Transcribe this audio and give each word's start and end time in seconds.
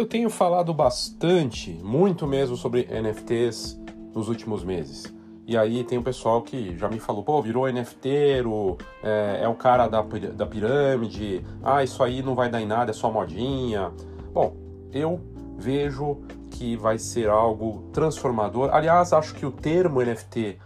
Eu 0.00 0.06
tenho 0.06 0.30
falado 0.30 0.72
bastante, 0.72 1.78
muito 1.84 2.26
mesmo, 2.26 2.56
sobre 2.56 2.84
NFTs 2.84 3.78
nos 4.14 4.30
últimos 4.30 4.64
meses. 4.64 5.14
E 5.46 5.58
aí 5.58 5.84
tem 5.84 5.98
o 5.98 6.02
pessoal 6.02 6.40
que 6.40 6.74
já 6.78 6.88
me 6.88 6.98
falou, 6.98 7.22
pô, 7.22 7.42
virou 7.42 7.70
NFTero, 7.70 8.78
é, 9.02 9.40
é 9.42 9.46
o 9.46 9.54
cara 9.54 9.88
da, 9.88 10.00
da 10.00 10.46
pirâmide, 10.46 11.44
ah, 11.62 11.84
isso 11.84 12.02
aí 12.02 12.22
não 12.22 12.34
vai 12.34 12.48
dar 12.48 12.62
em 12.62 12.66
nada, 12.66 12.92
é 12.92 12.94
só 12.94 13.10
modinha. 13.10 13.92
Bom, 14.32 14.56
eu 14.90 15.20
vejo 15.58 16.22
que 16.50 16.78
vai 16.78 16.96
ser 16.96 17.28
algo 17.28 17.90
transformador. 17.92 18.70
Aliás, 18.72 19.12
acho 19.12 19.34
que 19.34 19.44
o 19.44 19.52
termo 19.52 20.02
NFT 20.02 20.56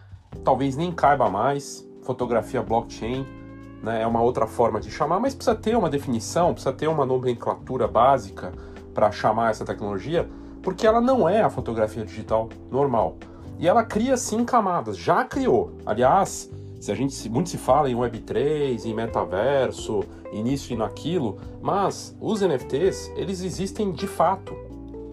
talvez 0.44 0.76
nem 0.76 0.92
caiba 0.92 1.28
mais, 1.28 1.84
fotografia 2.04 2.62
blockchain, 2.62 3.26
né, 3.82 4.02
é 4.02 4.06
uma 4.06 4.22
outra 4.22 4.46
forma 4.46 4.78
de 4.78 4.92
chamar, 4.92 5.18
mas 5.18 5.34
precisa 5.34 5.56
ter 5.56 5.76
uma 5.76 5.90
definição, 5.90 6.52
precisa 6.52 6.72
ter 6.72 6.86
uma 6.86 7.04
nomenclatura 7.04 7.88
básica 7.88 8.52
para 8.94 9.10
chamar 9.10 9.50
essa 9.50 9.64
tecnologia, 9.64 10.28
porque 10.62 10.86
ela 10.86 11.00
não 11.00 11.28
é 11.28 11.42
a 11.42 11.50
fotografia 11.50 12.04
digital 12.04 12.48
normal. 12.70 13.16
E 13.58 13.68
ela 13.68 13.84
cria 13.84 14.16
sim 14.16 14.44
camadas, 14.44 14.96
já 14.96 15.24
criou. 15.24 15.72
Aliás, 15.84 16.50
se 16.80 16.90
a 16.90 16.94
gente 16.94 17.28
muito 17.28 17.48
se 17.48 17.58
fala 17.58 17.90
em 17.90 17.94
Web3, 17.94 18.84
em 18.84 18.94
metaverso, 18.94 20.04
início 20.32 20.74
e 20.74 20.76
naquilo, 20.76 21.38
mas 21.62 22.16
os 22.20 22.40
NFTs, 22.40 23.12
eles 23.16 23.42
existem 23.42 23.92
de 23.92 24.06
fato. 24.06 24.54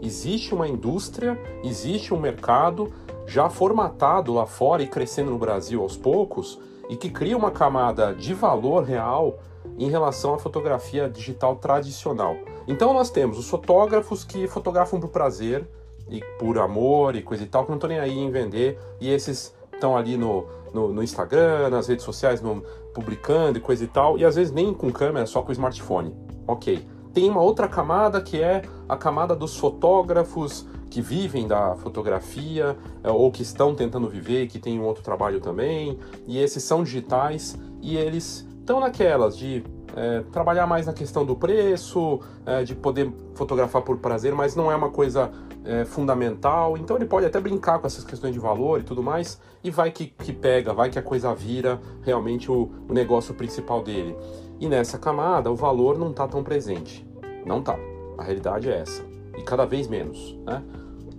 Existe 0.02 0.54
uma 0.54 0.68
indústria, 0.68 1.40
existe 1.64 2.14
um 2.14 2.20
mercado 2.20 2.92
já 3.28 3.50
formatado 3.50 4.34
lá 4.34 4.46
fora 4.46 4.82
e 4.82 4.88
crescendo 4.88 5.32
no 5.32 5.38
Brasil 5.38 5.82
aos 5.82 5.96
poucos, 5.96 6.60
e 6.90 6.98
que 6.98 7.10
cria 7.10 7.38
uma 7.38 7.52
camada 7.52 8.14
de 8.14 8.34
valor 8.34 8.84
real 8.84 9.40
em 9.78 9.90
relação 9.90 10.34
à 10.34 10.40
fotografia 10.40 11.10
digital 11.10 11.56
tradicional. 11.56 12.36
Então 12.68 12.94
nós 12.94 13.10
temos 13.10 13.38
os 13.38 13.50
fotógrafos 13.50 14.24
que 14.24 14.48
fotografam 14.48 15.00
por 15.00 15.10
prazer 15.10 15.68
e 16.10 16.22
por 16.38 16.58
amor 16.58 17.16
e 17.16 17.22
coisa 17.22 17.44
e 17.44 17.48
tal, 17.48 17.64
que 17.64 17.70
não 17.70 17.78
estão 17.78 17.90
nem 17.90 18.00
aí 18.00 18.18
em 18.18 18.30
vender, 18.30 18.78
e 19.00 19.10
esses 19.10 19.54
estão 19.74 19.98
ali 19.98 20.18
no, 20.18 20.46
no, 20.74 20.94
no, 20.94 21.02
Instagram, 21.02 21.70
nas 21.70 21.88
redes 21.88 22.06
sociais, 22.06 22.42
no, 22.42 22.62
publicando 22.94 23.58
e 23.58 23.62
coisa 23.62 23.84
e 23.84 23.88
tal, 23.88 24.18
e 24.18 24.26
às 24.26 24.36
vezes 24.36 24.54
nem 24.54 24.74
com 24.74 24.92
câmera, 24.92 25.26
só 25.26 25.42
com 25.42 25.52
smartphone. 25.52 26.16
Ok. 26.48 26.86
Tem 27.14 27.30
uma 27.30 27.42
outra 27.42 27.68
camada 27.68 28.22
que 28.22 28.42
é 28.42 28.62
a 28.88 28.96
camada 28.96 29.36
dos 29.36 29.58
fotógrafos 29.58 30.66
que 30.90 31.02
vivem 31.02 31.48
da 31.48 31.76
fotografia 31.76 32.78
é, 33.04 33.10
ou 33.10 33.32
que 33.32 33.42
estão 33.42 33.74
tentando 33.74 34.08
viver, 34.10 34.48
que 34.48 34.60
tem 34.60 34.80
um 34.80 34.84
outro 34.84 35.02
trabalho 35.02 35.40
também, 35.40 35.98
e 36.28 36.38
esses 36.38 36.64
são 36.64 36.84
digitais 36.84 37.58
e 37.82 37.98
eles 37.98 38.48
estão 38.72 38.80
naquelas 38.80 39.38
de 39.38 39.64
é, 39.94 40.22
trabalhar 40.32 40.66
mais 40.66 40.86
na 40.86 40.94
questão 40.94 41.26
do 41.26 41.36
preço, 41.36 42.22
é, 42.46 42.64
de 42.64 42.74
poder 42.74 43.12
fotografar 43.36 43.82
por 43.82 43.98
prazer, 43.98 44.34
mas 44.34 44.56
não 44.56 44.72
é 44.72 44.76
uma 44.76 44.90
coisa 44.90 45.30
é, 45.66 45.84
fundamental. 45.84 46.78
Então 46.78 46.96
ele 46.96 47.06
pode 47.06 47.26
até 47.26 47.38
brincar 47.38 47.80
com 47.80 47.88
essas 47.88 48.06
questões 48.06 48.34
de 48.34 48.40
valor 48.40 48.80
e 48.80 48.84
tudo 48.84 49.04
mais, 49.04 49.42
e 49.62 49.70
vai 49.70 49.92
que, 49.92 50.06
que 50.08 50.32
pega, 50.32 50.74
vai 50.74 50.90
que 50.90 50.98
a 50.98 51.02
coisa 51.02 51.36
vira 51.36 51.82
realmente 52.02 52.50
o, 52.50 52.72
o 52.88 52.94
negócio 52.94 53.34
principal 53.34 53.84
dele. 53.84 54.16
E 54.58 54.70
nessa 54.70 54.98
camada 54.98 55.52
o 55.52 55.56
valor 55.56 56.00
não 56.00 56.12
está 56.12 56.26
tão 56.26 56.42
presente. 56.42 57.06
Não 57.46 57.62
tá. 57.62 57.78
A 58.18 58.24
realidade 58.24 58.70
é 58.70 58.78
essa. 58.78 59.04
E 59.38 59.42
cada 59.42 59.66
vez 59.66 59.88
menos. 59.88 60.38
Né? 60.46 60.64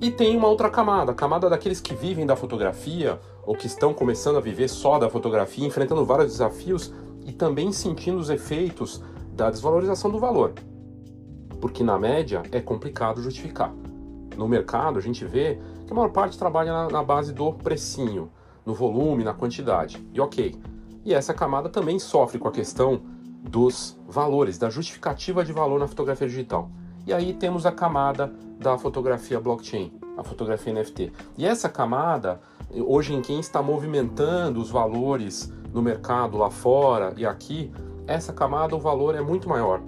E 0.01 0.11
tem 0.11 0.37
uma 0.37 0.49
outra 0.49 0.71
camada, 0.71 1.13
a 1.13 1.15
camada 1.15 1.51
daqueles 1.51 1.81
que 1.81 1.95
vivem 1.95 2.25
da 2.25 2.35
fotografia 2.35 3.21
ou 3.45 3.55
que 3.55 3.67
estão 3.67 3.93
começando 3.93 4.37
a 4.37 4.41
viver 4.41 4.69
só 4.69 4.99
da 4.99 5.11
fotografia, 5.11 5.67
enfrentando 5.67 6.05
vários 6.05 6.33
desafios 6.33 6.93
e 7.25 7.33
também 7.33 7.73
sentindo 7.73 8.19
os 8.19 8.31
efeitos 8.31 9.03
da 9.35 9.51
desvalorização 9.51 10.11
do 10.11 10.19
valor. 10.19 10.53
Porque 11.61 11.83
na 11.83 11.99
média 11.99 12.43
é 12.51 12.61
complicado 12.61 13.23
justificar. 13.23 13.73
No 14.37 14.49
mercado 14.49 14.99
a 14.99 15.03
gente 15.03 15.25
vê 15.25 15.59
que 15.87 15.93
a 15.93 15.95
maior 15.95 16.11
parte 16.11 16.39
trabalha 16.39 16.89
na, 16.89 17.03
base 17.03 17.33
do 17.33 17.53
precinho, 17.53 18.31
no 18.65 18.75
volume, 18.75 19.25
na 19.25 19.35
quantidade. 19.35 20.05
E 20.13 20.21
ok. 20.21 20.55
E 21.05 21.13
essa 21.13 21.35
camada 21.35 21.69
também 21.69 21.99
sofre 21.99 22.39
com 22.39 22.49
a 22.49 22.53
questão 22.53 23.01
dos 23.43 23.99
valores, 24.07 24.57
da 24.57 24.71
justificativa 24.71 25.45
de 25.45 25.53
valor 25.53 25.79
na 25.81 25.89
fotografia 25.89 26.29
digital. 26.29 26.71
E 27.07 27.13
aí 27.13 27.35
temos 27.35 27.67
a 27.67 27.73
camada 27.73 28.33
da 28.59 28.79
fotografia 28.79 29.41
blockchain, 29.41 29.93
a 30.17 30.23
fotografia 30.23 30.73
NFT. 30.73 31.13
E 31.37 31.45
essa 31.45 31.69
camada, 31.69 32.41
hoje 32.71 33.13
em 33.13 33.21
quem 33.21 33.41
está 33.41 33.61
movimentando 33.61 34.61
os 34.61 34.71
valores 34.71 35.53
no 35.73 35.83
mercado 35.83 36.37
lá 36.37 36.51
fora 36.51 37.13
e 37.17 37.25
aqui, 37.25 37.73
essa 38.07 38.33
camada 38.33 38.77
o 38.77 38.81
valor 38.81 39.15
é 39.15 39.21
muito 39.21 39.49
maior. 39.49 39.81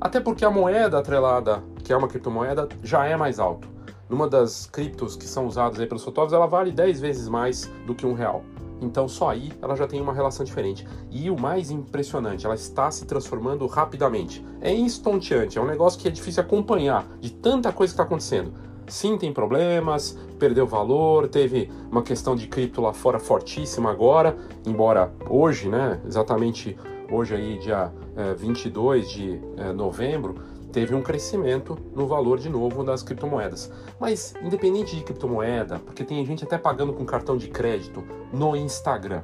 Até 0.00 0.20
porque 0.20 0.44
a 0.44 0.50
moeda 0.50 0.98
atrelada, 0.98 1.62
que 1.82 1.92
é 1.92 1.96
uma 1.96 2.08
criptomoeda, 2.08 2.68
já 2.82 3.04
é 3.04 3.16
mais 3.16 3.38
alto. 3.38 3.68
Numa 4.08 4.28
das 4.28 4.66
criptos 4.66 5.16
que 5.16 5.26
são 5.26 5.46
usadas 5.46 5.78
aí 5.80 5.86
pelos 5.86 6.04
fotógrafos, 6.04 6.32
ela 6.32 6.46
vale 6.46 6.70
10 6.70 7.00
vezes 7.00 7.28
mais 7.28 7.70
do 7.84 7.94
que 7.94 8.06
um 8.06 8.14
real. 8.14 8.42
Então 8.80 9.08
só 9.08 9.30
aí 9.30 9.52
ela 9.60 9.74
já 9.74 9.86
tem 9.86 10.00
uma 10.00 10.12
relação 10.12 10.44
diferente. 10.44 10.86
E 11.10 11.30
o 11.30 11.38
mais 11.38 11.70
impressionante, 11.70 12.46
ela 12.46 12.54
está 12.54 12.90
se 12.90 13.04
transformando 13.06 13.66
rapidamente. 13.66 14.44
É 14.60 14.72
estonteante, 14.72 15.58
é 15.58 15.60
um 15.60 15.66
negócio 15.66 16.00
que 16.00 16.08
é 16.08 16.10
difícil 16.10 16.42
acompanhar 16.42 17.06
de 17.20 17.32
tanta 17.32 17.72
coisa 17.72 17.92
que 17.92 17.94
está 17.94 18.04
acontecendo. 18.04 18.52
Sim, 18.88 19.16
tem 19.18 19.32
problemas, 19.32 20.18
perdeu 20.38 20.66
valor, 20.66 21.28
teve 21.28 21.70
uma 21.90 22.02
questão 22.02 22.34
de 22.34 22.46
cripto 22.46 22.80
lá 22.80 22.92
fora 22.92 23.18
fortíssima 23.18 23.90
agora, 23.90 24.36
embora 24.66 25.12
hoje, 25.28 25.68
né, 25.68 26.00
exatamente 26.06 26.76
hoje 27.10 27.34
aí, 27.34 27.58
dia 27.58 27.92
é, 28.16 28.34
22 28.34 29.10
de 29.10 29.40
é, 29.56 29.72
novembro, 29.72 30.36
teve 30.72 30.94
um 30.94 31.02
crescimento 31.02 31.78
no 31.94 32.06
valor 32.06 32.38
de 32.38 32.48
novo 32.48 32.84
das 32.84 33.02
criptomoedas. 33.02 33.72
Mas 33.98 34.34
independente 34.42 34.94
de 34.96 35.02
criptomoeda, 35.02 35.78
porque 35.78 36.04
tem 36.04 36.24
gente 36.26 36.44
até 36.44 36.58
pagando 36.58 36.92
com 36.92 37.04
cartão 37.04 37.36
de 37.36 37.48
crédito 37.48 38.04
no 38.32 38.54
Instagram. 38.54 39.22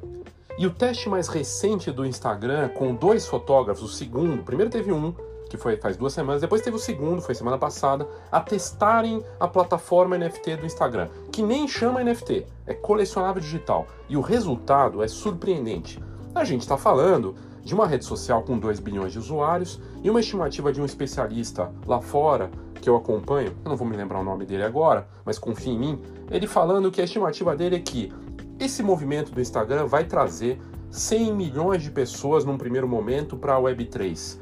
E 0.56 0.66
o 0.66 0.70
teste 0.70 1.08
mais 1.08 1.26
recente 1.26 1.90
do 1.90 2.06
Instagram 2.06 2.68
com 2.68 2.94
dois 2.94 3.26
fotógrafos, 3.26 3.82
o 3.82 3.88
segundo, 3.88 4.42
primeiro 4.42 4.70
teve 4.70 4.92
um 4.92 5.12
que 5.56 5.62
foi 5.62 5.76
faz 5.76 5.96
duas 5.96 6.12
semanas, 6.12 6.40
depois 6.40 6.62
teve 6.62 6.76
o 6.76 6.78
segundo, 6.78 7.22
foi 7.22 7.34
semana 7.34 7.58
passada, 7.58 8.06
a 8.30 8.40
testarem 8.40 9.22
a 9.38 9.48
plataforma 9.48 10.18
NFT 10.18 10.56
do 10.56 10.66
Instagram, 10.66 11.08
que 11.30 11.42
nem 11.42 11.66
chama 11.68 12.02
NFT, 12.02 12.46
é 12.66 12.74
colecionável 12.74 13.40
digital. 13.40 13.86
E 14.08 14.16
o 14.16 14.20
resultado 14.20 15.02
é 15.02 15.08
surpreendente. 15.08 16.02
A 16.34 16.44
gente 16.44 16.62
está 16.62 16.76
falando 16.76 17.34
de 17.62 17.74
uma 17.74 17.86
rede 17.86 18.04
social 18.04 18.42
com 18.42 18.58
2 18.58 18.80
bilhões 18.80 19.12
de 19.12 19.18
usuários 19.18 19.80
e 20.02 20.10
uma 20.10 20.20
estimativa 20.20 20.72
de 20.72 20.80
um 20.80 20.84
especialista 20.84 21.72
lá 21.86 22.00
fora 22.00 22.50
que 22.80 22.90
eu 22.90 22.96
acompanho, 22.96 23.54
eu 23.64 23.70
não 23.70 23.76
vou 23.76 23.88
me 23.88 23.96
lembrar 23.96 24.20
o 24.20 24.24
nome 24.24 24.44
dele 24.44 24.62
agora, 24.62 25.08
mas 25.24 25.38
confia 25.38 25.72
em 25.72 25.78
mim, 25.78 26.02
ele 26.30 26.46
falando 26.46 26.90
que 26.90 27.00
a 27.00 27.04
estimativa 27.04 27.56
dele 27.56 27.76
é 27.76 27.80
que 27.80 28.12
esse 28.60 28.82
movimento 28.82 29.32
do 29.32 29.40
Instagram 29.40 29.86
vai 29.86 30.04
trazer 30.04 30.60
100 30.90 31.32
milhões 31.32 31.82
de 31.82 31.90
pessoas 31.90 32.44
num 32.44 32.58
primeiro 32.58 32.86
momento 32.86 33.38
para 33.38 33.54
a 33.54 33.58
Web3. 33.58 34.38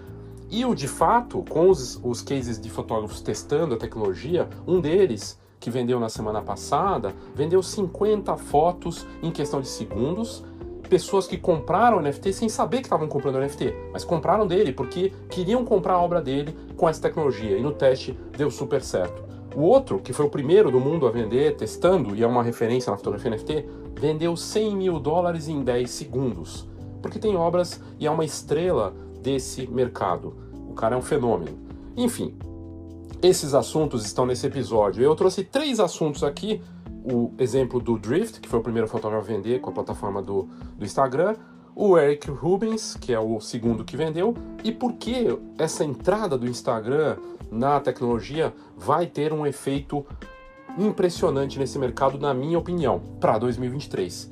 E 0.52 0.66
o 0.66 0.74
de 0.74 0.86
fato, 0.86 1.42
com 1.48 1.70
os, 1.70 1.98
os 2.04 2.20
cases 2.20 2.60
de 2.60 2.68
fotógrafos 2.68 3.22
testando 3.22 3.74
a 3.74 3.78
tecnologia, 3.78 4.46
um 4.66 4.82
deles 4.82 5.40
que 5.58 5.70
vendeu 5.70 5.98
na 5.98 6.10
semana 6.10 6.42
passada, 6.42 7.14
vendeu 7.34 7.62
50 7.62 8.36
fotos 8.36 9.06
em 9.22 9.30
questão 9.30 9.62
de 9.62 9.68
segundos 9.68 10.44
pessoas 10.92 11.26
que 11.26 11.38
compraram 11.38 11.96
o 11.96 12.02
NFT 12.02 12.34
sem 12.34 12.50
saber 12.50 12.80
que 12.80 12.82
estavam 12.82 13.08
comprando 13.08 13.36
o 13.36 13.40
NFT, 13.40 13.74
mas 13.94 14.04
compraram 14.04 14.46
dele 14.46 14.74
porque 14.74 15.10
queriam 15.30 15.64
comprar 15.64 15.94
a 15.94 16.02
obra 16.02 16.20
dele 16.20 16.54
com 16.76 16.86
essa 16.86 17.00
tecnologia 17.00 17.56
e 17.56 17.62
no 17.62 17.72
teste 17.72 18.14
deu 18.36 18.50
super 18.50 18.82
certo. 18.82 19.24
O 19.56 19.62
outro, 19.62 20.00
que 20.00 20.12
foi 20.12 20.26
o 20.26 20.28
primeiro 20.28 20.70
do 20.70 20.78
mundo 20.78 21.06
a 21.06 21.10
vender, 21.10 21.56
testando, 21.56 22.14
e 22.14 22.22
é 22.22 22.26
uma 22.26 22.42
referência 22.42 22.90
na 22.90 22.98
fotografia 22.98 23.30
NFT, 23.30 23.66
vendeu 23.98 24.36
100 24.36 24.76
mil 24.76 25.00
dólares 25.00 25.48
em 25.48 25.62
10 25.64 25.90
segundos. 25.90 26.68
Porque 27.00 27.18
tem 27.18 27.36
obras 27.36 27.80
e 27.98 28.06
é 28.06 28.10
uma 28.10 28.26
estrela 28.26 28.94
desse 29.22 29.66
mercado. 29.66 30.36
O 30.72 30.74
cara 30.74 30.94
é 30.94 30.98
um 30.98 31.02
fenômeno. 31.02 31.54
Enfim, 31.94 32.34
esses 33.20 33.52
assuntos 33.52 34.06
estão 34.06 34.24
nesse 34.24 34.46
episódio. 34.46 35.04
Eu 35.04 35.14
trouxe 35.14 35.44
três 35.44 35.78
assuntos 35.78 36.24
aqui 36.24 36.62
o 37.04 37.30
exemplo 37.38 37.78
do 37.78 37.98
Drift, 37.98 38.40
que 38.40 38.48
foi 38.48 38.58
o 38.58 38.62
primeiro 38.62 38.88
fotógrafo 38.88 39.30
a 39.30 39.34
vender 39.34 39.60
com 39.60 39.68
a 39.68 39.72
plataforma 39.72 40.22
do, 40.22 40.48
do 40.78 40.84
Instagram, 40.84 41.36
o 41.74 41.98
Eric 41.98 42.30
Rubens, 42.30 42.96
que 42.96 43.12
é 43.12 43.20
o 43.20 43.38
segundo 43.38 43.84
que 43.84 43.98
vendeu, 43.98 44.34
e 44.64 44.72
por 44.72 44.94
que 44.94 45.26
essa 45.58 45.84
entrada 45.84 46.38
do 46.38 46.48
Instagram 46.48 47.16
na 47.50 47.78
tecnologia 47.80 48.54
vai 48.76 49.06
ter 49.06 49.30
um 49.30 49.46
efeito 49.46 50.06
impressionante 50.78 51.58
nesse 51.58 51.78
mercado, 51.78 52.18
na 52.18 52.32
minha 52.32 52.58
opinião, 52.58 52.98
para 53.20 53.36
2023. 53.36 54.30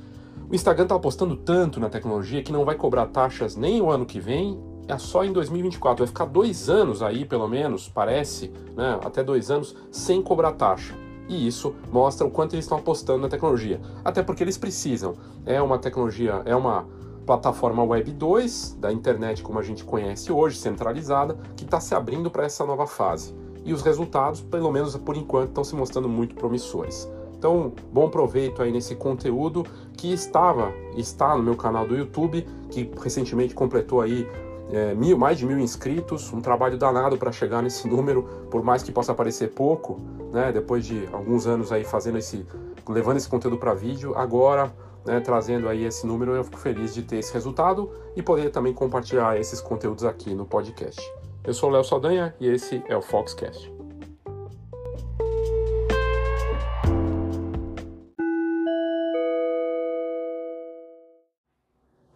O 0.51 0.55
Instagram 0.55 0.85
está 0.85 0.95
apostando 0.95 1.37
tanto 1.37 1.79
na 1.79 1.91
tecnologia 1.91 2.43
que 2.43 2.51
não 2.51 2.65
vai 2.65 2.77
cobrar 2.77 3.07
taxas 3.07 3.57
nem 3.57 3.83
o 3.83 3.91
ano 3.91 4.07
que 4.07 4.19
vem, 4.19 4.59
é 4.91 4.99
só 4.99 5.25
em 5.25 5.33
2024. 5.33 6.05
Vai 6.05 6.09
ficar 6.09 6.25
dois 6.27 6.69
anos 6.69 7.03
aí, 7.03 7.25
pelo 7.25 7.49
menos, 7.49 7.89
parece, 7.89 8.53
né, 8.77 8.99
até 9.05 9.23
dois 9.23 9.51
anos, 9.51 9.77
sem 9.91 10.23
cobrar 10.23 10.53
taxa 10.53 10.95
e 11.31 11.47
isso 11.47 11.77
mostra 11.93 12.27
o 12.27 12.31
quanto 12.31 12.55
eles 12.55 12.65
estão 12.65 12.77
apostando 12.77 13.21
na 13.21 13.29
tecnologia. 13.29 13.81
Até 14.05 14.21
porque 14.21 14.43
eles 14.43 14.59
precisam. 14.59 15.15
É 15.47 15.63
uma 15.63 15.79
tecnologia, 15.79 16.43
é 16.45 16.57
uma 16.57 16.89
plataforma 17.25 17.85
Web 17.85 18.11
2 18.11 18.79
da 18.81 18.93
internet 18.93 19.41
como 19.41 19.61
a 19.61 19.63
gente 19.63 19.85
conhece 19.85 20.33
hoje, 20.33 20.59
centralizada, 20.59 21.39
que 21.57 21.65
está 21.65 21.79
se 21.79 21.95
abrindo 21.95 22.29
para 22.31 22.45
essa 22.45 22.67
nova 22.67 22.87
fase. 22.87 23.33
e 23.63 23.75
os 23.75 23.83
resultados, 23.83 24.41
pelo 24.41 24.73
menos 24.73 24.97
por 24.97 25.15
enquanto, 25.19 25.49
estão 25.49 25.63
se 25.63 25.77
mostrando 25.77 26.09
muito 26.09 26.35
promissores. 26.35 27.07
Então, 27.37 27.75
bom 27.93 28.09
proveito 28.09 28.63
aí 28.63 28.73
nesse 28.73 28.95
conteúdo 28.95 29.67
que 29.99 30.11
estava, 30.11 30.73
está 30.97 31.37
no 31.37 31.43
meu 31.43 31.55
canal 31.55 31.87
do 31.87 31.95
YouTube, 31.95 32.47
que 32.71 32.91
recentemente 33.03 33.55
completou 33.55 34.01
aí 34.01 34.27
é, 34.73 34.95
mil, 34.95 35.19
mais 35.19 35.39
de 35.39 35.47
mil 35.47 35.59
inscritos, 35.59 36.33
um 36.33 36.41
trabalho 36.41 36.79
danado 36.79 37.17
para 37.17 37.33
chegar 37.33 37.63
nesse 37.63 37.89
número, 37.89 38.23
por 38.51 38.63
mais 38.63 38.83
que 38.83 38.93
possa 38.93 39.15
parecer 39.15 39.49
pouco, 39.49 40.01
né? 40.33 40.53
Depois 40.53 40.85
de 40.85 41.09
alguns 41.13 41.47
anos 41.47 41.73
aí 41.73 41.85
fazendo 41.85 42.19
esse, 42.19 42.47
levando 42.89 43.17
esse 43.17 43.29
conteúdo 43.29 43.57
para 43.57 43.75
vídeo, 43.75 44.15
agora 44.17 44.73
né, 45.05 45.21
trazendo 45.21 45.69
aí 45.69 45.85
esse 45.85 46.07
número, 46.07 46.35
eu 46.35 46.45
fico 46.45 46.59
feliz 46.59 46.95
de 46.95 47.03
ter 47.03 47.17
esse 47.17 47.33
resultado 47.33 47.91
e 48.15 48.23
poder 48.23 48.51
também 48.51 48.73
compartilhar 48.73 49.39
esses 49.39 49.61
conteúdos 49.61 50.05
aqui 50.05 50.35
no 50.35 50.45
podcast. 50.45 51.01
Eu 51.43 51.55
sou 51.55 51.71
o 51.71 51.73
Léo 51.73 51.85
Saldanha 51.85 52.35
e 52.39 52.47
esse 52.47 52.83
é 52.89 52.97
o 52.97 53.03
Foxcast. 53.03 53.80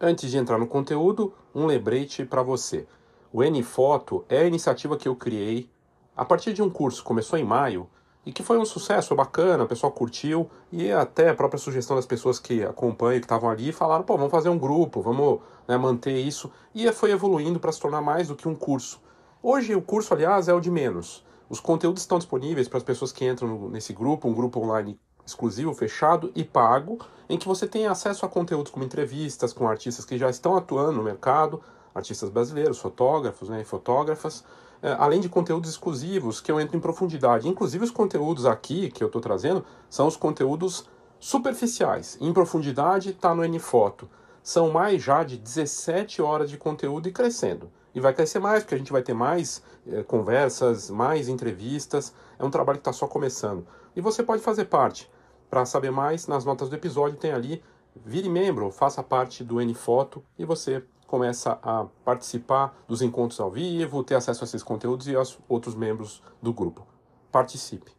Antes 0.07 0.29
de 0.29 0.37
entrar 0.37 0.59
no 0.59 0.67
conteúdo, 0.67 1.33
um 1.51 1.65
lembrete 1.65 2.23
para 2.23 2.43
você. 2.43 2.85
O 3.33 3.43
Nfoto 3.43 4.23
é 4.29 4.41
a 4.41 4.45
iniciativa 4.45 4.95
que 4.97 5.07
eu 5.07 5.15
criei 5.15 5.67
a 6.15 6.23
partir 6.23 6.53
de 6.53 6.61
um 6.61 6.69
curso, 6.69 7.03
começou 7.03 7.39
em 7.39 7.43
maio, 7.43 7.89
e 8.23 8.31
que 8.31 8.43
foi 8.43 8.59
um 8.59 8.65
sucesso 8.65 9.15
bacana, 9.15 9.63
o 9.63 9.67
pessoal 9.67 9.91
curtiu, 9.91 10.47
e 10.71 10.91
até 10.91 11.29
a 11.29 11.33
própria 11.33 11.57
sugestão 11.57 11.95
das 11.95 12.05
pessoas 12.05 12.37
que 12.37 12.61
acompanham, 12.61 13.19
que 13.19 13.25
estavam 13.25 13.49
ali, 13.49 13.71
falaram, 13.71 14.03
pô, 14.03 14.15
vamos 14.15 14.29
fazer 14.29 14.49
um 14.49 14.59
grupo, 14.59 15.01
vamos 15.01 15.39
né, 15.67 15.75
manter 15.75 16.15
isso, 16.19 16.51
e 16.75 16.91
foi 16.91 17.09
evoluindo 17.09 17.59
para 17.59 17.71
se 17.71 17.81
tornar 17.81 18.01
mais 18.01 18.27
do 18.27 18.35
que 18.35 18.47
um 18.47 18.53
curso. 18.53 19.01
Hoje 19.41 19.73
o 19.73 19.81
curso, 19.81 20.13
aliás, 20.13 20.47
é 20.47 20.53
o 20.53 20.59
de 20.59 20.69
menos. 20.69 21.25
Os 21.49 21.59
conteúdos 21.59 22.03
estão 22.03 22.19
disponíveis 22.19 22.67
para 22.67 22.77
as 22.77 22.83
pessoas 22.83 23.11
que 23.11 23.27
entram 23.27 23.69
nesse 23.69 23.91
grupo, 23.91 24.27
um 24.27 24.35
grupo 24.35 24.59
online 24.59 24.99
exclusivo, 25.25 25.73
fechado 25.73 26.31
e 26.35 26.43
pago, 26.43 26.99
em 27.27 27.37
que 27.37 27.47
você 27.47 27.67
tem 27.67 27.87
acesso 27.87 28.25
a 28.25 28.29
conteúdos 28.29 28.71
como 28.71 28.85
entrevistas 28.85 29.51
com 29.51 29.67
artistas 29.67 30.05
que 30.05 30.17
já 30.17 30.29
estão 30.29 30.55
atuando 30.55 30.93
no 30.93 31.03
mercado, 31.03 31.61
artistas 31.93 32.29
brasileiros, 32.29 32.77
fotógrafos 32.77 33.49
né, 33.49 33.61
e 33.61 33.65
fotógrafas, 33.65 34.43
é, 34.81 34.91
além 34.99 35.19
de 35.19 35.29
conteúdos 35.29 35.69
exclusivos 35.69 36.39
que 36.39 36.51
eu 36.51 36.59
entro 36.59 36.77
em 36.77 36.79
profundidade. 36.79 37.47
Inclusive 37.47 37.85
os 37.85 37.91
conteúdos 37.91 38.45
aqui 38.45 38.91
que 38.91 39.03
eu 39.03 39.07
estou 39.07 39.21
trazendo 39.21 39.65
são 39.89 40.07
os 40.07 40.17
conteúdos 40.17 40.87
superficiais. 41.19 42.17
Em 42.21 42.31
profundidade 42.33 43.09
está 43.11 43.33
no 43.33 43.43
Nfoto. 43.47 44.07
São 44.43 44.69
mais 44.69 45.01
já 45.01 45.23
de 45.23 45.37
17 45.37 46.21
horas 46.21 46.51
de 46.51 46.57
conteúdo 46.57 47.07
e 47.07 47.11
crescendo. 47.11 47.71
E 47.95 47.99
vai 47.99 48.13
crescer 48.13 48.39
mais, 48.39 48.61
porque 48.61 48.75
a 48.75 48.77
gente 48.77 48.91
vai 48.91 49.01
ter 49.01 49.13
mais 49.13 49.63
é, 49.87 50.03
conversas, 50.03 50.89
mais 50.89 51.29
entrevistas. 51.29 52.13
É 52.37 52.43
um 52.43 52.51
trabalho 52.51 52.77
que 52.77 52.81
está 52.81 52.93
só 52.93 53.07
começando. 53.07 53.65
E 53.95 54.01
você 54.01 54.21
pode 54.21 54.43
fazer 54.43 54.65
parte. 54.65 55.09
Para 55.49 55.65
saber 55.65 55.91
mais, 55.91 56.27
nas 56.27 56.43
notas 56.43 56.69
do 56.69 56.75
episódio 56.75 57.17
tem 57.17 57.31
ali, 57.31 57.63
vire 58.05 58.27
membro, 58.27 58.71
faça 58.71 59.03
parte 59.03 59.43
do 59.43 59.61
Nfoto 59.61 60.23
e 60.37 60.43
você 60.43 60.83
começa 61.07 61.59
a 61.61 61.85
participar 62.03 62.83
dos 62.87 63.01
encontros 63.01 63.39
ao 63.39 63.51
vivo, 63.51 64.03
ter 64.03 64.15
acesso 64.15 64.43
a 64.43 64.45
esses 64.45 64.63
conteúdos 64.63 65.07
e 65.07 65.15
aos 65.15 65.39
outros 65.47 65.75
membros 65.75 66.21
do 66.41 66.51
grupo. 66.51 66.85
Participe! 67.31 67.91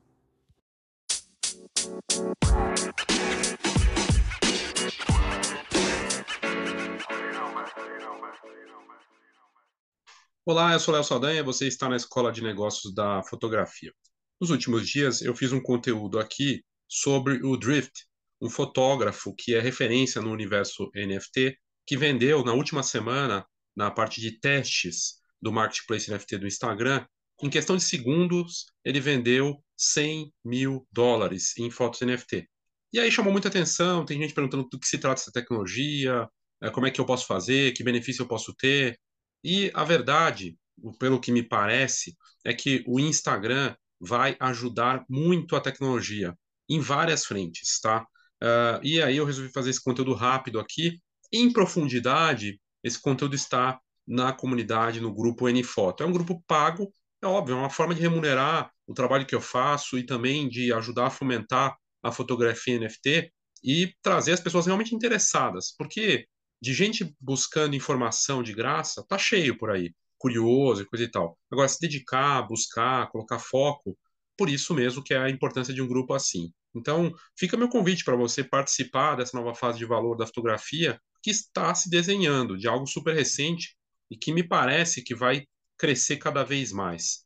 Olá, 10.44 10.72
eu 10.72 10.80
sou 10.80 10.94
Léo 10.94 11.02
Saldanha, 11.02 11.42
você 11.42 11.66
está 11.66 11.88
na 11.88 11.96
Escola 11.96 12.30
de 12.30 12.42
Negócios 12.42 12.94
da 12.94 13.22
Fotografia. 13.24 13.92
Nos 14.40 14.50
últimos 14.50 14.88
dias 14.88 15.22
eu 15.22 15.34
fiz 15.34 15.52
um 15.52 15.60
conteúdo 15.60 16.18
aqui 16.18 16.62
sobre 16.88 17.44
o 17.44 17.56
Drift, 17.56 18.06
um 18.40 18.50
fotógrafo 18.50 19.34
que 19.34 19.54
é 19.54 19.60
referência 19.60 20.20
no 20.20 20.30
universo 20.30 20.90
NFT, 20.94 21.58
que 21.86 21.96
vendeu 21.96 22.44
na 22.44 22.52
última 22.52 22.82
semana, 22.82 23.46
na 23.74 23.90
parte 23.90 24.20
de 24.20 24.38
testes 24.38 25.16
do 25.40 25.52
Marketplace 25.52 26.10
NFT 26.10 26.38
do 26.38 26.46
Instagram, 26.46 27.06
em 27.42 27.50
questão 27.50 27.76
de 27.76 27.84
segundos, 27.84 28.66
ele 28.84 28.98
vendeu 28.98 29.62
100 29.76 30.32
mil 30.44 30.86
dólares 30.90 31.56
em 31.58 31.70
fotos 31.70 32.00
NFT. 32.00 32.48
E 32.92 32.98
aí 32.98 33.10
chamou 33.10 33.30
muita 33.30 33.48
atenção, 33.48 34.06
tem 34.06 34.20
gente 34.20 34.32
perguntando 34.32 34.66
do 34.70 34.78
que 34.78 34.86
se 34.86 34.96
trata 34.96 35.20
essa 35.20 35.32
tecnologia, 35.32 36.28
eh, 36.62 36.70
como 36.70 36.86
é 36.86 36.90
que 36.90 37.00
eu 37.00 37.04
posso 37.04 37.26
fazer, 37.26 37.72
que 37.72 37.84
benefício 37.84 38.22
eu 38.22 38.28
posso 38.28 38.54
ter. 38.54 38.98
E 39.44 39.70
a 39.74 39.84
verdade, 39.84 40.56
pelo 40.98 41.20
que 41.20 41.30
me 41.30 41.42
parece, 41.42 42.16
é 42.44 42.54
que 42.54 42.82
o 42.86 42.98
Instagram 42.98 43.76
vai 44.00 44.36
ajudar 44.40 45.04
muito 45.08 45.54
a 45.56 45.60
tecnologia 45.60 46.34
em 46.68 46.80
várias 46.80 47.24
frentes, 47.24 47.80
tá? 47.80 48.06
Uh, 48.42 48.80
e 48.82 49.02
aí 49.02 49.16
eu 49.16 49.24
resolvi 49.24 49.50
fazer 49.52 49.70
esse 49.70 49.82
conteúdo 49.82 50.14
rápido 50.14 50.60
aqui. 50.60 51.00
Em 51.32 51.52
profundidade, 51.52 52.60
esse 52.82 53.00
conteúdo 53.00 53.34
está 53.34 53.80
na 54.06 54.32
comunidade, 54.32 55.00
no 55.00 55.12
grupo 55.12 55.48
Nfoto. 55.48 56.02
É 56.02 56.06
um 56.06 56.12
grupo 56.12 56.42
pago, 56.46 56.92
é 57.22 57.26
óbvio, 57.26 57.54
é 57.54 57.58
uma 57.58 57.70
forma 57.70 57.94
de 57.94 58.00
remunerar 58.00 58.70
o 58.86 58.94
trabalho 58.94 59.26
que 59.26 59.34
eu 59.34 59.40
faço 59.40 59.98
e 59.98 60.04
também 60.04 60.48
de 60.48 60.72
ajudar 60.72 61.06
a 61.06 61.10
fomentar 61.10 61.76
a 62.02 62.12
fotografia 62.12 62.78
NFT 62.78 63.32
e 63.64 63.92
trazer 64.00 64.32
as 64.32 64.40
pessoas 64.40 64.66
realmente 64.66 64.94
interessadas, 64.94 65.74
porque 65.76 66.26
de 66.62 66.72
gente 66.72 67.14
buscando 67.20 67.74
informação 67.74 68.42
de 68.42 68.52
graça, 68.52 69.04
tá 69.08 69.18
cheio 69.18 69.58
por 69.58 69.70
aí 69.70 69.92
curioso 70.18 70.82
e 70.82 70.86
coisa 70.86 71.04
e 71.04 71.10
tal. 71.10 71.38
Agora, 71.50 71.68
se 71.68 71.80
dedicar, 71.80 72.42
buscar, 72.42 73.10
colocar 73.10 73.38
foco, 73.38 73.96
por 74.36 74.48
isso 74.48 74.74
mesmo 74.74 75.02
que 75.02 75.14
é 75.14 75.18
a 75.18 75.30
importância 75.30 75.72
de 75.72 75.82
um 75.82 75.88
grupo 75.88 76.14
assim. 76.14 76.52
Então, 76.74 77.12
fica 77.36 77.56
meu 77.56 77.68
convite 77.68 78.04
para 78.04 78.16
você 78.16 78.44
participar 78.44 79.16
dessa 79.16 79.36
nova 79.36 79.54
fase 79.54 79.78
de 79.78 79.86
valor 79.86 80.16
da 80.16 80.26
fotografia 80.26 81.00
que 81.22 81.30
está 81.30 81.74
se 81.74 81.88
desenhando, 81.88 82.56
de 82.56 82.68
algo 82.68 82.86
super 82.86 83.14
recente 83.14 83.76
e 84.10 84.16
que 84.16 84.32
me 84.32 84.46
parece 84.46 85.02
que 85.02 85.14
vai 85.14 85.44
crescer 85.78 86.16
cada 86.16 86.44
vez 86.44 86.72
mais. 86.72 87.24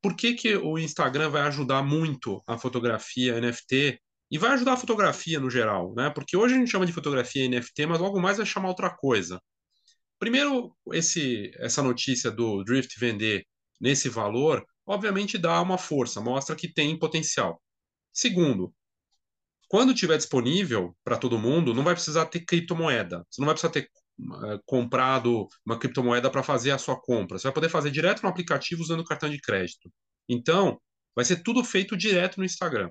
Por 0.00 0.14
que, 0.14 0.34
que 0.34 0.56
o 0.56 0.78
Instagram 0.78 1.30
vai 1.30 1.42
ajudar 1.42 1.82
muito 1.82 2.42
a 2.46 2.58
fotografia 2.58 3.40
NFT 3.40 3.98
e 4.30 4.38
vai 4.38 4.52
ajudar 4.52 4.74
a 4.74 4.76
fotografia 4.76 5.40
no 5.40 5.50
geral, 5.50 5.94
né? 5.94 6.10
Porque 6.10 6.36
hoje 6.36 6.54
a 6.54 6.58
gente 6.58 6.70
chama 6.70 6.86
de 6.86 6.92
fotografia 6.92 7.48
NFT, 7.48 7.86
mas 7.86 8.00
logo 8.00 8.20
mais 8.20 8.36
vai 8.36 8.46
chamar 8.46 8.68
outra 8.68 8.90
coisa. 8.90 9.40
Primeiro, 10.18 10.76
esse, 10.92 11.50
essa 11.56 11.82
notícia 11.82 12.30
do 12.30 12.62
Drift 12.64 12.98
vender 12.98 13.46
nesse 13.80 14.08
valor, 14.08 14.64
obviamente 14.86 15.38
dá 15.38 15.60
uma 15.60 15.78
força, 15.78 16.20
mostra 16.20 16.56
que 16.56 16.72
tem 16.72 16.98
potencial. 16.98 17.60
Segundo, 18.12 18.72
quando 19.68 19.94
tiver 19.94 20.16
disponível 20.16 20.96
para 21.02 21.16
todo 21.16 21.38
mundo, 21.38 21.74
não 21.74 21.82
vai 21.82 21.94
precisar 21.94 22.26
ter 22.26 22.40
criptomoeda. 22.40 23.26
Você 23.28 23.40
não 23.40 23.46
vai 23.46 23.54
precisar 23.54 23.72
ter 23.72 23.90
uh, 24.20 24.60
comprado 24.64 25.48
uma 25.64 25.78
criptomoeda 25.78 26.30
para 26.30 26.42
fazer 26.42 26.70
a 26.70 26.78
sua 26.78 27.00
compra. 27.00 27.38
Você 27.38 27.44
vai 27.44 27.54
poder 27.54 27.68
fazer 27.68 27.90
direto 27.90 28.22
no 28.22 28.28
aplicativo 28.28 28.82
usando 28.82 29.00
o 29.00 29.04
cartão 29.04 29.28
de 29.28 29.40
crédito. 29.40 29.90
Então, 30.28 30.80
vai 31.14 31.24
ser 31.24 31.42
tudo 31.42 31.64
feito 31.64 31.96
direto 31.96 32.38
no 32.38 32.44
Instagram. 32.44 32.90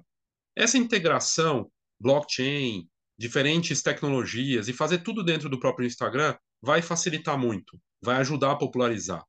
Essa 0.56 0.78
integração, 0.78 1.72
blockchain, 2.00 2.88
diferentes 3.18 3.82
tecnologias 3.82 4.68
e 4.68 4.74
fazer 4.74 5.00
tudo 5.00 5.24
dentro 5.24 5.50
do 5.50 5.60
próprio 5.60 5.86
Instagram 5.86 6.36
vai 6.62 6.82
facilitar 6.82 7.38
muito, 7.38 7.80
vai 8.02 8.18
ajudar 8.18 8.52
a 8.52 8.58
popularizar. 8.58 9.24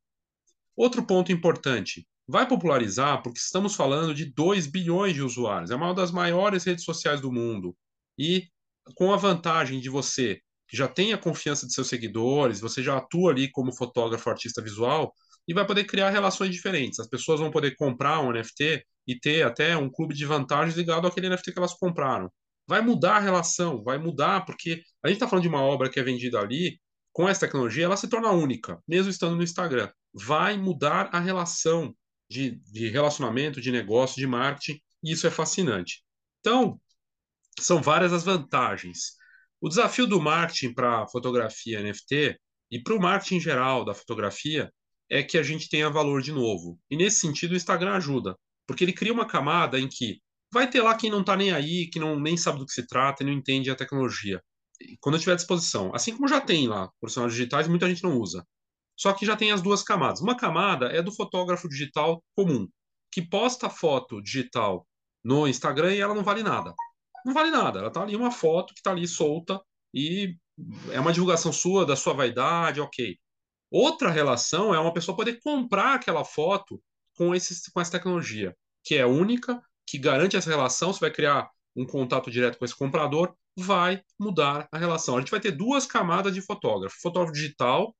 Outro 0.77 1.07
ponto 1.07 1.31
importante, 1.31 2.07
vai 2.27 2.49
popularizar 2.49 3.23
porque 3.23 3.39
estamos 3.39 3.75
falando 3.75 4.15
de 4.15 4.27
2 4.27 4.67
bilhões 4.67 5.15
de 5.15 5.23
usuários, 5.23 5.71
é 5.71 5.75
uma 5.75 5.95
das 5.95 6.11
maiores 6.11 6.65
redes 6.65 6.85
sociais 6.85 7.21
do 7.21 7.33
mundo. 7.33 7.77
E 8.19 8.49
com 8.95 9.13
a 9.13 9.17
vantagem 9.17 9.81
de 9.81 9.89
você 9.89 10.41
que 10.69 10.77
já 10.77 10.89
tem 10.89 11.13
a 11.13 11.19
confiança 11.19 11.67
de 11.67 11.75
seus 11.75 11.89
seguidores, 11.89 12.61
você 12.61 12.83
já 12.83 12.97
atua 12.97 13.31
ali 13.31 13.51
como 13.51 13.75
fotógrafo, 13.75 14.31
artista 14.31 14.63
visual, 14.63 15.13
e 15.47 15.53
vai 15.53 15.67
poder 15.67 15.85
criar 15.85 16.11
relações 16.11 16.51
diferentes. 16.51 16.99
As 16.99 17.09
pessoas 17.09 17.41
vão 17.41 17.51
poder 17.51 17.77
comprar 17.77 18.21
um 18.21 18.33
NFT 18.33 18.83
e 19.07 19.19
ter 19.19 19.43
até 19.43 19.77
um 19.77 19.91
clube 19.91 20.15
de 20.15 20.25
vantagens 20.25 20.77
ligado 20.77 21.07
àquele 21.07 21.29
NFT 21.29 21.53
que 21.53 21.59
elas 21.59 21.75
compraram. 21.75 22.31
Vai 22.67 22.81
mudar 22.81 23.17
a 23.17 23.21
relação, 23.21 23.83
vai 23.83 23.99
mudar, 23.99 24.47
porque 24.47 24.83
a 25.03 25.09
gente 25.09 25.17
está 25.17 25.29
falando 25.29 25.43
de 25.43 25.49
uma 25.49 25.61
obra 25.61 25.91
que 25.91 26.01
é 26.01 26.03
vendida 26.03 26.41
ali, 26.41 26.81
com 27.13 27.29
essa 27.29 27.47
tecnologia, 27.47 27.85
ela 27.85 27.97
se 27.97 28.09
torna 28.09 28.33
única, 28.33 28.83
mesmo 28.89 29.11
estando 29.11 29.37
no 29.37 29.43
Instagram. 29.43 29.89
Vai 30.13 30.57
mudar 30.57 31.11
a 31.13 31.21
relação 31.21 31.95
de, 32.35 32.61
de 32.73 32.89
relacionamento, 32.89 33.61
de 33.61 33.71
negócio, 33.71 34.17
de 34.17 34.27
marketing, 34.27 34.81
e 35.03 35.13
isso 35.13 35.27
é 35.27 35.31
fascinante. 35.31 36.03
Então, 36.41 36.81
são 37.61 37.81
várias 37.81 38.13
as 38.13 38.25
vantagens. 38.25 39.15
O 39.61 39.69
desafio 39.69 40.07
do 40.07 40.21
marketing 40.21 40.75
para 40.75 41.07
fotografia 41.07 41.81
NFT 41.81 42.37
e 42.71 42.83
para 42.83 42.95
o 42.95 43.01
marketing 43.01 43.41
geral 43.41 43.85
da 43.85 43.95
fotografia 43.95 44.71
é 45.09 45.23
que 45.23 45.39
a 45.39 45.43
gente 45.43 45.69
tenha 45.69 45.89
valor 45.89 46.21
de 46.21 46.33
novo. 46.33 46.79
E 46.91 46.97
nesse 46.97 47.21
sentido, 47.21 47.53
o 47.53 47.57
Instagram 47.57 47.93
ajuda, 47.93 48.37
porque 48.67 48.83
ele 48.83 48.93
cria 48.93 49.13
uma 49.13 49.27
camada 49.27 49.79
em 49.79 49.89
que 49.89 50.21
vai 50.53 50.69
ter 50.69 50.83
lá 50.83 50.97
quem 50.97 51.11
não 51.11 51.21
está 51.21 51.37
nem 51.37 51.53
aí, 51.53 51.89
que 51.89 52.01
não 52.01 52.19
nem 52.19 52.37
sabe 52.37 52.59
do 52.59 52.67
que 52.67 52.73
se 52.73 52.87
trata 52.87 53.23
e 53.23 53.27
não 53.27 53.33
entende 53.33 53.71
a 53.71 53.77
tecnologia 53.77 54.43
quando 55.01 55.15
eu 55.15 55.21
tiver 55.21 55.33
à 55.33 55.37
disposição. 55.37 55.95
Assim 55.95 56.15
como 56.15 56.29
já 56.29 56.41
tem 56.41 56.67
lá 56.67 56.91
profissionais 57.01 57.33
digitais, 57.33 57.69
muita 57.69 57.89
gente 57.89 58.03
não 58.03 58.19
usa. 58.19 58.45
Só 58.97 59.13
que 59.13 59.27
já 59.27 59.37
tem 59.37 59.53
as 59.53 59.63
duas 59.63 59.83
camadas. 59.83 60.21
Uma 60.21 60.37
camada 60.37 60.87
é 60.87 61.03
do 61.03 61.13
fotógrafo 61.13 61.69
digital 61.69 62.23
comum, 62.37 62.69
que 63.11 63.23
posta 63.23 63.69
foto 63.69 64.23
digital 64.23 64.87
no 65.23 65.49
Instagram 65.49 65.95
e 65.95 66.01
ela 66.01 66.15
não 66.15 66.23
vale 66.23 66.43
nada. 66.43 66.75
Não 67.25 67.33
vale 67.33 67.51
nada. 67.51 67.81
Ela 67.81 67.91
tá 67.91 68.03
ali 68.03 68.15
uma 68.15 68.31
foto 68.31 68.75
que 68.75 68.83
tá 68.83 68.91
ali 68.91 69.09
solta 69.09 69.61
e 69.93 70.37
é 70.93 71.01
uma 71.01 71.13
divulgação 71.13 71.53
sua, 71.53 71.85
da 71.87 71.97
sua 71.97 72.13
vaidade, 72.13 72.81
ok. 72.81 73.19
Outra 73.71 74.11
relação 74.11 74.75
é 74.75 74.79
uma 74.79 74.93
pessoa 74.93 75.17
poder 75.17 75.41
comprar 75.43 75.95
aquela 75.95 76.25
foto 76.25 76.81
com, 77.17 77.35
esse, 77.35 77.71
com 77.73 77.81
essa 77.81 77.93
tecnologia, 77.93 78.55
que 78.85 78.95
é 78.95 79.07
única, 79.07 79.61
que 79.87 79.99
garante 79.99 80.37
essa 80.37 80.51
relação. 80.51 80.93
Você 80.93 81.01
vai 81.01 81.11
criar 81.11 81.51
um 81.75 81.87
contato 81.87 82.31
direto 82.31 82.59
com 82.59 82.65
esse 82.65 82.77
comprador, 82.77 83.35
vai 83.57 84.03
mudar 84.19 84.69
a 84.71 84.79
relação. 84.79 85.17
A 85.17 85.21
gente 85.21 85.31
vai 85.31 85.41
ter 85.41 85.53
duas 85.53 85.87
camadas 85.87 86.33
de 86.33 86.41
fotógrafo: 86.41 87.01
fotógrafo 87.01 87.33
digital, 87.33 87.95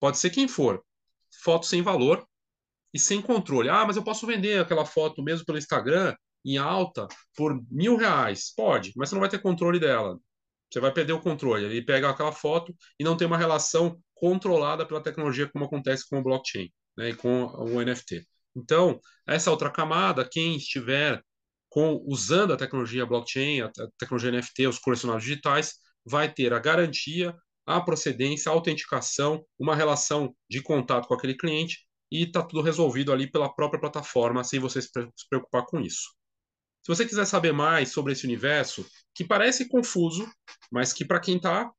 pode 0.00 0.18
ser 0.18 0.30
quem 0.30 0.48
for, 0.48 0.82
foto 1.42 1.66
sem 1.66 1.82
valor 1.82 2.26
e 2.92 2.98
sem 2.98 3.20
controle. 3.20 3.68
Ah, 3.68 3.84
mas 3.86 3.96
eu 3.96 4.04
posso 4.04 4.26
vender 4.26 4.60
aquela 4.60 4.84
foto 4.84 5.22
mesmo 5.22 5.44
pelo 5.44 5.58
Instagram 5.58 6.14
em 6.44 6.56
alta 6.58 7.08
por 7.36 7.60
mil 7.70 7.96
reais. 7.96 8.52
Pode, 8.54 8.92
mas 8.96 9.08
você 9.08 9.14
não 9.14 9.20
vai 9.20 9.28
ter 9.28 9.40
controle 9.40 9.80
dela. 9.80 10.18
Você 10.70 10.80
vai 10.80 10.92
perder 10.92 11.12
o 11.12 11.20
controle. 11.20 11.64
Ele 11.64 11.82
pega 11.84 12.10
aquela 12.10 12.32
foto 12.32 12.74
e 12.98 13.04
não 13.04 13.16
tem 13.16 13.26
uma 13.26 13.38
relação 13.38 14.00
controlada 14.14 14.86
pela 14.86 15.02
tecnologia, 15.02 15.48
como 15.48 15.64
acontece 15.64 16.08
com 16.08 16.18
o 16.18 16.22
blockchain 16.22 16.70
né, 16.96 17.10
e 17.10 17.14
com 17.14 17.44
o 17.46 17.80
NFT. 17.82 18.26
Então, 18.56 18.98
essa 19.26 19.50
outra 19.50 19.70
camada, 19.70 20.28
quem 20.28 20.56
estiver 20.56 21.22
com, 21.68 22.02
usando 22.06 22.52
a 22.52 22.56
tecnologia 22.56 23.04
blockchain, 23.04 23.60
a, 23.60 23.70
tecnologia 23.98 24.32
NFT, 24.32 24.66
os 24.66 24.78
colecionáveis 24.78 25.24
digitais, 25.24 25.74
vai 26.04 26.32
ter 26.32 26.52
a 26.52 26.58
garantia, 26.58 27.36
a 27.66 27.80
procedência, 27.80 28.50
a 28.50 28.54
autenticação, 28.54 29.44
uma 29.58 29.74
relação 29.74 30.34
de 30.48 30.62
contato 30.62 31.08
com 31.08 31.14
aquele 31.14 31.36
cliente 31.36 31.84
e 32.10 32.22
está 32.22 32.42
tudo 32.42 32.62
resolvido 32.62 33.12
ali 33.12 33.28
pela 33.28 33.52
própria 33.52 33.80
plataforma, 33.80 34.44
sem 34.44 34.60
você 34.60 34.80
se 34.80 34.90
preocupar 35.28 35.66
com 35.66 35.80
isso. 35.80 36.14
Se 36.82 36.88
você 36.88 37.04
quiser 37.04 37.24
saber 37.24 37.52
mais 37.52 37.90
sobre 37.90 38.12
esse 38.12 38.24
universo, 38.24 38.86
que 39.12 39.24
parece 39.24 39.68
confuso, 39.68 40.24
mas 40.70 40.92
que 40.92 41.04
para 41.04 41.18
quem 41.18 41.36
está 41.36 41.72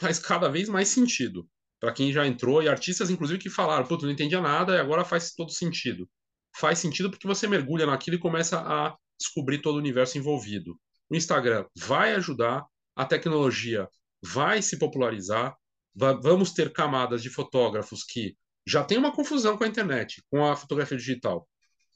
faz 0.00 0.18
cada 0.18 0.48
vez 0.48 0.68
mais 0.68 0.88
sentido. 0.88 1.48
Para 1.80 1.92
quem 1.92 2.12
já 2.12 2.26
entrou, 2.26 2.60
e 2.60 2.68
artistas, 2.68 3.08
inclusive, 3.08 3.38
que 3.38 3.48
falaram, 3.48 3.86
putz, 3.86 4.02
não 4.02 4.10
entendia 4.10 4.40
nada 4.40 4.74
e 4.74 4.80
agora 4.80 5.04
faz 5.04 5.32
todo 5.32 5.52
sentido. 5.52 6.08
Faz 6.56 6.80
sentido 6.80 7.08
porque 7.08 7.26
você 7.26 7.46
mergulha 7.46 7.86
naquilo 7.86 8.16
e 8.16 8.20
começa 8.20 8.58
a 8.58 8.96
descobrir 9.18 9.58
todo 9.58 9.76
o 9.76 9.78
universo 9.78 10.18
envolvido. 10.18 10.76
O 11.08 11.14
Instagram 11.14 11.64
vai 11.76 12.14
ajudar, 12.14 12.66
a 12.96 13.04
tecnologia 13.04 13.88
vai 14.22 14.62
se 14.62 14.78
popularizar, 14.78 15.56
vamos 15.94 16.52
ter 16.52 16.72
camadas 16.72 17.22
de 17.22 17.30
fotógrafos 17.30 18.04
que 18.04 18.36
já 18.66 18.84
tem 18.84 18.98
uma 18.98 19.12
confusão 19.12 19.56
com 19.56 19.64
a 19.64 19.68
internet, 19.68 20.22
com 20.30 20.44
a 20.44 20.54
fotografia 20.54 20.96
digital. 20.96 21.48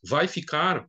Vai 0.02 0.26
ficar 0.26 0.86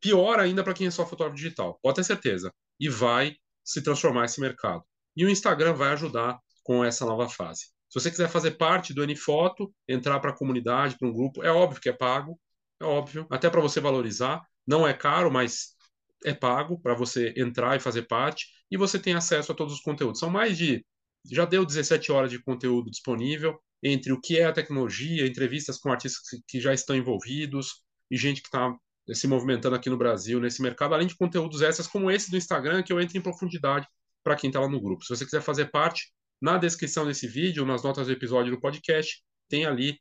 pior 0.00 0.38
ainda 0.38 0.62
para 0.62 0.74
quem 0.74 0.86
é 0.86 0.90
só 0.90 1.06
fotógrafo 1.06 1.36
digital, 1.36 1.78
pode 1.82 1.96
ter 1.96 2.04
certeza. 2.04 2.52
E 2.78 2.88
vai 2.88 3.36
se 3.64 3.82
transformar 3.82 4.26
esse 4.26 4.40
mercado. 4.40 4.84
E 5.16 5.24
o 5.24 5.30
Instagram 5.30 5.74
vai 5.74 5.92
ajudar 5.92 6.38
com 6.62 6.84
essa 6.84 7.06
nova 7.06 7.28
fase. 7.28 7.66
Se 7.88 8.00
você 8.00 8.10
quiser 8.10 8.28
fazer 8.28 8.52
parte 8.52 8.92
do 8.92 9.06
Nfoto, 9.06 9.72
entrar 9.88 10.18
para 10.18 10.30
a 10.30 10.36
comunidade, 10.36 10.98
para 10.98 11.08
um 11.08 11.12
grupo, 11.12 11.42
é 11.42 11.50
óbvio 11.50 11.80
que 11.80 11.88
é 11.88 11.92
pago, 11.92 12.38
é 12.80 12.84
óbvio, 12.84 13.26
até 13.30 13.48
para 13.48 13.60
você 13.60 13.80
valorizar. 13.80 14.42
Não 14.66 14.86
é 14.86 14.92
caro, 14.92 15.30
mas 15.30 15.76
é 16.24 16.34
pago 16.34 16.80
para 16.80 16.94
você 16.94 17.32
entrar 17.36 17.76
e 17.76 17.80
fazer 17.80 18.02
parte 18.02 18.46
e 18.74 18.76
você 18.76 18.98
tem 18.98 19.14
acesso 19.14 19.52
a 19.52 19.54
todos 19.54 19.72
os 19.72 19.80
conteúdos. 19.80 20.18
São 20.18 20.28
mais 20.28 20.58
de 20.58 20.84
já 21.30 21.44
deu 21.44 21.64
17 21.64 22.10
horas 22.10 22.28
de 22.28 22.42
conteúdo 22.42 22.90
disponível 22.90 23.56
entre 23.80 24.12
o 24.12 24.20
que 24.20 24.36
é 24.36 24.46
a 24.46 24.52
tecnologia, 24.52 25.26
entrevistas 25.26 25.78
com 25.78 25.92
artistas 25.92 26.22
que 26.48 26.60
já 26.60 26.74
estão 26.74 26.96
envolvidos 26.96 27.84
e 28.10 28.16
gente 28.16 28.42
que 28.42 28.48
está 28.48 28.76
se 29.12 29.28
movimentando 29.28 29.76
aqui 29.76 29.88
no 29.88 29.96
Brasil 29.96 30.40
nesse 30.40 30.60
mercado, 30.60 30.92
além 30.92 31.06
de 31.06 31.16
conteúdos 31.16 31.62
extras 31.62 31.86
como 31.86 32.10
esse 32.10 32.32
do 32.32 32.36
Instagram 32.36 32.82
que 32.82 32.92
eu 32.92 33.00
entro 33.00 33.16
em 33.16 33.20
profundidade 33.20 33.86
para 34.24 34.34
quem 34.34 34.48
está 34.48 34.58
lá 34.58 34.68
no 34.68 34.80
grupo. 34.80 35.04
Se 35.04 35.14
você 35.14 35.24
quiser 35.24 35.40
fazer 35.40 35.70
parte, 35.70 36.12
na 36.42 36.58
descrição 36.58 37.06
desse 37.06 37.28
vídeo, 37.28 37.64
nas 37.64 37.84
notas 37.84 38.08
do 38.08 38.12
episódio 38.12 38.50
do 38.50 38.60
podcast, 38.60 39.22
tem 39.48 39.66
ali 39.66 40.00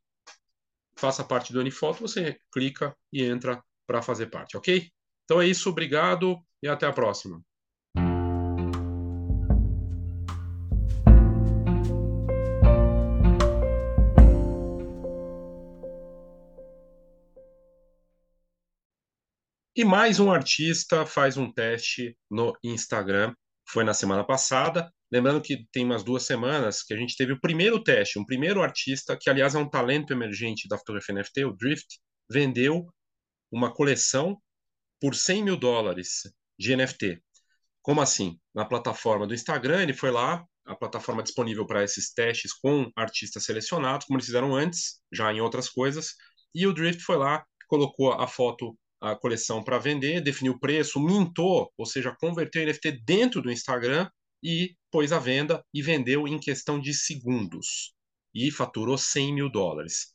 faça 0.96 1.24
parte 1.24 1.54
do 1.54 1.60
Anifoto, 1.60 2.02
você 2.02 2.40
clica 2.52 2.96
e 3.12 3.24
entra 3.24 3.64
para 3.86 4.02
fazer 4.02 4.28
parte, 4.28 4.58
ok? 4.58 4.90
Então 5.26 5.40
é 5.40 5.48
isso, 5.48 5.70
obrigado 5.70 6.40
e 6.62 6.68
até 6.68 6.88
a 6.88 6.94
próxima. 6.94 7.40
E 19.76 19.84
mais 19.84 20.20
um 20.20 20.32
artista 20.32 21.04
faz 21.04 21.36
um 21.36 21.52
teste 21.52 22.16
no 22.30 22.56
Instagram. 22.64 23.34
Foi 23.68 23.84
na 23.84 23.96
semana 23.96 24.24
passada. 24.24 24.94
Lembrando 25.12 25.42
que 25.42 25.66
tem 25.72 25.84
umas 25.84 26.04
duas 26.04 26.28
semanas 26.28 26.84
que 26.84 26.94
a 26.94 26.98
gente 26.98 27.18
teve 27.18 27.34
o 27.34 27.42
primeiro 27.42 27.84
teste, 27.84 28.20
um 28.20 28.26
primeiro 28.26 28.62
artista, 28.62 29.18
que 29.20 29.32
aliás 29.32 29.56
é 29.56 29.58
um 29.58 29.68
talento 29.68 30.14
emergente 30.14 30.68
da 30.68 30.78
fotografia 30.78 31.16
NFT, 31.16 31.46
o 31.46 31.54
Drift, 31.54 32.00
vendeu 32.30 32.86
uma 33.52 33.74
coleção 33.74 34.40
por 35.02 35.16
100 35.16 35.44
mil 35.44 35.58
dólares 35.58 36.22
de 36.58 36.76
NFT. 36.76 37.20
Como 37.82 38.00
assim? 38.00 38.40
Na 38.54 38.66
plataforma 38.66 39.26
do 39.26 39.34
Instagram, 39.34 39.82
ele 39.82 39.94
foi 39.94 40.12
lá, 40.12 40.46
a 40.68 40.76
plataforma 40.76 41.24
disponível 41.24 41.66
para 41.66 41.84
esses 41.84 42.14
testes 42.14 42.54
com 42.54 42.92
artistas 42.96 43.44
selecionados, 43.44 44.06
como 44.06 44.18
eles 44.18 44.28
fizeram 44.28 44.56
antes, 44.56 45.02
já 45.12 45.34
em 45.34 45.42
outras 45.42 45.68
coisas, 45.68 46.14
e 46.54 46.68
o 46.68 46.74
Drift 46.74 47.02
foi 47.02 47.18
lá, 47.18 47.44
colocou 47.68 48.14
a 48.14 48.28
foto, 48.28 48.78
a 49.04 49.18
coleção 49.18 49.62
para 49.62 49.78
vender, 49.78 50.22
definiu 50.22 50.54
o 50.54 50.60
preço, 50.60 50.98
mintou, 50.98 51.70
ou 51.78 51.86
seja, 51.86 52.16
converteu 52.18 52.64
o 52.64 52.66
NFT 52.66 53.04
dentro 53.04 53.42
do 53.42 53.52
Instagram 53.52 54.10
e 54.42 54.78
pôs 54.90 55.12
à 55.12 55.20
venda 55.20 55.62
e 55.74 55.82
vendeu 55.82 56.26
em 56.26 56.40
questão 56.40 56.80
de 56.80 56.94
segundos. 56.94 57.94
E 58.34 58.50
faturou 58.50 58.98
100 58.98 59.34
mil 59.34 59.52
dólares. 59.52 60.14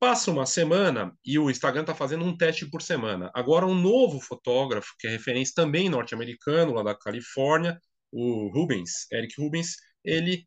Passa 0.00 0.30
uma 0.30 0.46
semana 0.46 1.12
e 1.24 1.38
o 1.38 1.50
Instagram 1.50 1.82
está 1.82 1.94
fazendo 1.94 2.24
um 2.24 2.34
teste 2.34 2.68
por 2.70 2.80
semana. 2.80 3.30
Agora, 3.34 3.66
um 3.66 3.74
novo 3.74 4.18
fotógrafo, 4.20 4.94
que 4.98 5.06
é 5.06 5.10
referência 5.10 5.52
também 5.54 5.90
norte-americano, 5.90 6.72
lá 6.72 6.82
da 6.82 6.94
Califórnia, 6.94 7.78
o 8.10 8.48
Rubens, 8.48 9.06
Eric 9.12 9.34
Rubens, 9.38 9.76
ele 10.02 10.46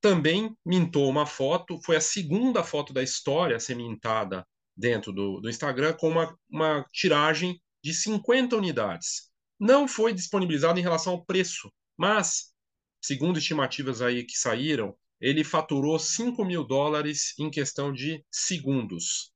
também 0.00 0.56
mintou 0.64 1.08
uma 1.08 1.26
foto. 1.26 1.78
Foi 1.84 1.96
a 1.96 2.00
segunda 2.00 2.64
foto 2.64 2.94
da 2.94 3.02
história 3.02 3.56
a 3.56 3.60
ser 3.60 3.74
mintada 3.74 4.46
dentro 4.80 5.12
do, 5.12 5.40
do 5.40 5.48
Instagram, 5.48 5.92
com 5.92 6.08
uma, 6.08 6.36
uma 6.50 6.84
tiragem 6.92 7.60
de 7.84 7.92
50 7.94 8.56
unidades. 8.56 9.30
Não 9.58 9.86
foi 9.86 10.12
disponibilizado 10.14 10.78
em 10.78 10.82
relação 10.82 11.12
ao 11.12 11.24
preço, 11.24 11.70
mas, 11.96 12.54
segundo 13.00 13.38
estimativas 13.38 14.00
aí 14.00 14.24
que 14.24 14.36
saíram, 14.36 14.96
ele 15.20 15.44
faturou 15.44 15.98
5 15.98 16.42
mil 16.44 16.64
dólares 16.64 17.34
em 17.38 17.50
questão 17.50 17.92
de 17.92 18.24
segundos. 18.30 19.32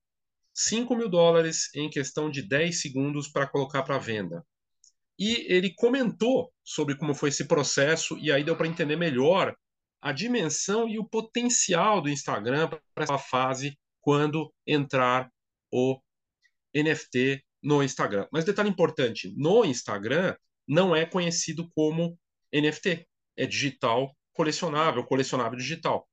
5 0.54 0.96
mil 0.96 1.08
dólares 1.08 1.68
em 1.74 1.90
questão 1.90 2.30
de 2.30 2.40
10 2.40 2.80
segundos 2.80 3.28
para 3.28 3.46
colocar 3.46 3.82
para 3.82 3.98
venda. 3.98 4.42
E 5.18 5.46
ele 5.52 5.74
comentou 5.74 6.52
sobre 6.64 6.96
como 6.96 7.14
foi 7.14 7.28
esse 7.28 7.46
processo, 7.46 8.16
e 8.18 8.32
aí 8.32 8.42
deu 8.42 8.56
para 8.56 8.66
entender 8.66 8.96
melhor 8.96 9.54
a 10.00 10.12
dimensão 10.12 10.88
e 10.88 10.98
o 10.98 11.04
potencial 11.04 12.00
do 12.00 12.08
Instagram 12.08 12.68
para 12.94 13.04
essa 13.04 13.18
fase 13.18 13.76
quando 14.00 14.52
entrar 14.66 15.30
o 15.74 16.00
NFT 16.72 17.44
no 17.60 17.82
Instagram. 17.82 18.28
Mas 18.30 18.44
detalhe 18.44 18.70
importante: 18.70 19.34
no 19.36 19.64
Instagram 19.64 20.36
não 20.68 20.94
é 20.94 21.04
conhecido 21.04 21.68
como 21.74 22.16
NFT, 22.52 23.06
é 23.36 23.44
digital 23.44 24.16
colecionável, 24.32 25.04
colecionável 25.04 25.58
digital. 25.58 26.08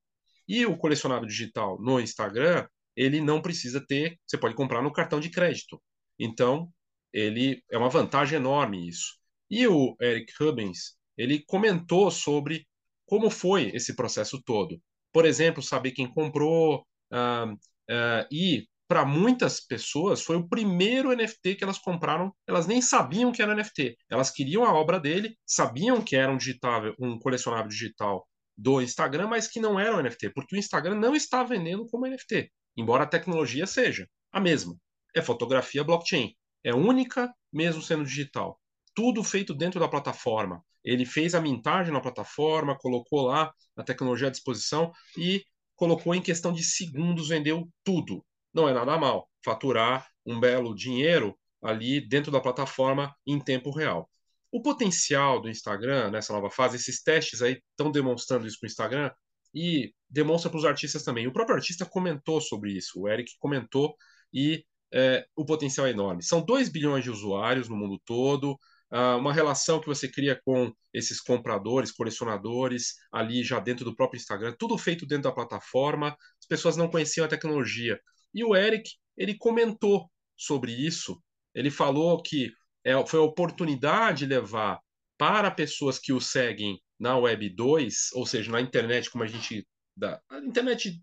E 0.47 0.65
o 0.65 0.75
colecionável 0.75 1.27
digital 1.27 1.79
no 1.79 1.99
Instagram, 1.99 2.67
ele 2.95 3.21
não 3.21 3.41
precisa 3.41 3.79
ter, 3.85 4.19
você 4.25 4.37
pode 4.37 4.55
comprar 4.55 4.81
no 4.81 4.91
cartão 4.91 5.19
de 5.19 5.29
crédito. 5.29 5.81
Então, 6.19 6.71
ele 7.13 7.63
é 7.71 7.77
uma 7.77 7.89
vantagem 7.89 8.37
enorme 8.37 8.87
isso. 8.87 9.17
E 9.49 9.67
o 9.67 9.95
Eric 10.01 10.33
Rubens, 10.39 10.95
ele 11.17 11.43
comentou 11.45 12.09
sobre 12.09 12.67
como 13.05 13.29
foi 13.29 13.69
esse 13.75 13.95
processo 13.95 14.41
todo. 14.43 14.81
Por 15.11 15.25
exemplo, 15.25 15.61
saber 15.61 15.91
quem 15.91 16.07
comprou, 16.07 16.85
uh, 17.11 17.53
uh, 17.53 18.27
e 18.31 18.67
para 18.91 19.05
muitas 19.05 19.61
pessoas 19.61 20.21
foi 20.21 20.35
o 20.35 20.49
primeiro 20.49 21.15
NFT 21.15 21.55
que 21.55 21.63
elas 21.63 21.79
compraram. 21.79 22.35
Elas 22.45 22.67
nem 22.67 22.81
sabiam 22.81 23.31
que 23.31 23.41
era 23.41 23.55
NFT. 23.55 23.95
Elas 24.09 24.29
queriam 24.29 24.65
a 24.65 24.73
obra 24.73 24.99
dele, 24.99 25.37
sabiam 25.45 26.01
que 26.01 26.13
era 26.13 26.29
um 26.29 26.35
digital, 26.35 26.93
um 26.99 27.17
colecionável 27.17 27.69
digital 27.69 28.27
do 28.57 28.81
Instagram, 28.81 29.27
mas 29.27 29.47
que 29.47 29.61
não 29.61 29.79
era 29.79 29.95
um 29.95 30.01
NFT, 30.03 30.31
porque 30.31 30.57
o 30.57 30.59
Instagram 30.59 30.95
não 30.95 31.15
está 31.15 31.41
vendendo 31.41 31.87
como 31.87 32.05
NFT, 32.05 32.51
embora 32.75 33.03
a 33.03 33.07
tecnologia 33.07 33.65
seja 33.65 34.05
a 34.29 34.41
mesma. 34.41 34.75
É 35.15 35.21
fotografia 35.21 35.85
blockchain, 35.85 36.35
é 36.61 36.75
única 36.75 37.33
mesmo 37.49 37.81
sendo 37.81 38.03
digital. 38.03 38.59
Tudo 38.93 39.23
feito 39.23 39.53
dentro 39.53 39.79
da 39.79 39.87
plataforma. 39.87 40.61
Ele 40.83 41.05
fez 41.05 41.33
a 41.33 41.39
mintagem 41.39 41.93
na 41.93 42.01
plataforma, 42.01 42.77
colocou 42.77 43.21
lá 43.21 43.53
a 43.77 43.83
tecnologia 43.85 44.27
à 44.27 44.31
disposição 44.31 44.91
e 45.17 45.41
colocou 45.77 46.13
em 46.13 46.21
questão 46.21 46.51
de 46.51 46.61
segundos, 46.61 47.29
vendeu 47.29 47.69
tudo 47.85 48.21
não 48.53 48.67
é 48.67 48.73
nada 48.73 48.97
mal. 48.97 49.29
faturar 49.43 50.07
um 50.25 50.39
belo 50.39 50.75
dinheiro 50.75 51.37
ali 51.61 52.01
dentro 52.01 52.31
da 52.31 52.39
plataforma 52.39 53.15
em 53.25 53.39
tempo 53.39 53.71
real. 53.71 54.09
O 54.51 54.61
potencial 54.61 55.41
do 55.41 55.49
Instagram 55.49 56.11
nessa 56.11 56.33
nova 56.33 56.49
fase, 56.49 56.75
esses 56.75 57.01
testes 57.01 57.41
aí 57.41 57.61
estão 57.71 57.91
demonstrando 57.91 58.45
isso 58.45 58.59
para 58.59 58.67
o 58.67 58.69
Instagram 58.69 59.11
e 59.53 59.93
demonstra 60.09 60.49
para 60.49 60.57
os 60.57 60.65
artistas 60.65 61.03
também. 61.03 61.27
O 61.27 61.33
próprio 61.33 61.55
artista 61.55 61.85
comentou 61.85 62.41
sobre 62.41 62.71
isso, 62.73 63.01
o 63.01 63.07
Eric 63.07 63.31
comentou 63.39 63.95
e 64.33 64.63
é, 64.93 65.25
o 65.35 65.45
potencial 65.45 65.87
é 65.87 65.91
enorme. 65.91 66.21
São 66.23 66.41
2 66.41 66.69
bilhões 66.69 67.03
de 67.03 67.09
usuários 67.09 67.69
no 67.69 67.77
mundo 67.77 67.99
todo, 68.05 68.57
uh, 68.91 69.17
uma 69.17 69.33
relação 69.33 69.79
que 69.79 69.87
você 69.87 70.07
cria 70.07 70.39
com 70.43 70.73
esses 70.93 71.21
compradores, 71.21 71.91
colecionadores, 71.91 72.95
ali 73.11 73.43
já 73.43 73.59
dentro 73.59 73.85
do 73.85 73.95
próprio 73.95 74.19
Instagram, 74.19 74.53
tudo 74.59 74.77
feito 74.77 75.05
dentro 75.05 75.23
da 75.23 75.31
plataforma, 75.31 76.09
as 76.39 76.45
pessoas 76.47 76.75
não 76.75 76.89
conheciam 76.89 77.25
a 77.25 77.29
tecnologia. 77.29 77.99
E 78.33 78.43
o 78.43 78.55
Eric, 78.55 78.89
ele 79.17 79.35
comentou 79.37 80.09
sobre 80.37 80.71
isso, 80.71 81.21
ele 81.53 81.69
falou 81.69 82.21
que 82.21 82.51
é, 82.83 83.05
foi 83.05 83.19
a 83.19 83.23
oportunidade 83.23 84.19
de 84.19 84.25
levar 84.25 84.79
para 85.17 85.51
pessoas 85.51 85.99
que 85.99 86.11
o 86.11 86.19
seguem 86.19 86.81
na 86.99 87.17
Web 87.17 87.49
2, 87.49 88.09
ou 88.13 88.25
seja, 88.25 88.51
na 88.51 88.61
internet, 88.61 89.09
como 89.09 89.23
a 89.23 89.27
gente. 89.27 89.67
Da, 89.95 90.19
a 90.29 90.39
internet, 90.39 91.01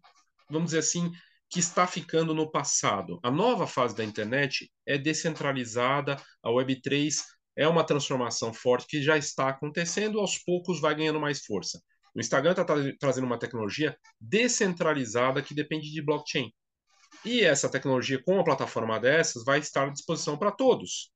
vamos 0.50 0.66
dizer 0.66 0.78
assim, 0.78 1.12
que 1.50 1.60
está 1.60 1.86
ficando 1.86 2.34
no 2.34 2.50
passado. 2.50 3.18
A 3.22 3.30
nova 3.30 3.66
fase 3.66 3.94
da 3.94 4.04
internet 4.04 4.70
é 4.86 4.98
descentralizada, 4.98 6.16
a 6.42 6.50
Web 6.50 6.80
3 6.82 7.22
é 7.56 7.66
uma 7.66 7.84
transformação 7.84 8.52
forte 8.52 8.86
que 8.88 9.02
já 9.02 9.16
está 9.16 9.48
acontecendo, 9.48 10.20
aos 10.20 10.38
poucos 10.38 10.80
vai 10.80 10.94
ganhando 10.94 11.20
mais 11.20 11.44
força. 11.44 11.80
O 12.14 12.20
Instagram 12.20 12.52
está 12.52 12.64
tra 12.64 12.76
trazendo 12.98 13.26
uma 13.26 13.38
tecnologia 13.38 13.96
descentralizada 14.20 15.42
que 15.42 15.54
depende 15.54 15.90
de 15.90 16.02
blockchain. 16.02 16.52
E 17.24 17.42
essa 17.42 17.68
tecnologia, 17.68 18.22
com 18.22 18.34
uma 18.34 18.44
plataforma 18.44 18.98
dessas, 18.98 19.44
vai 19.44 19.58
estar 19.58 19.88
à 19.88 19.90
disposição 19.90 20.38
para 20.38 20.50
todos, 20.50 21.10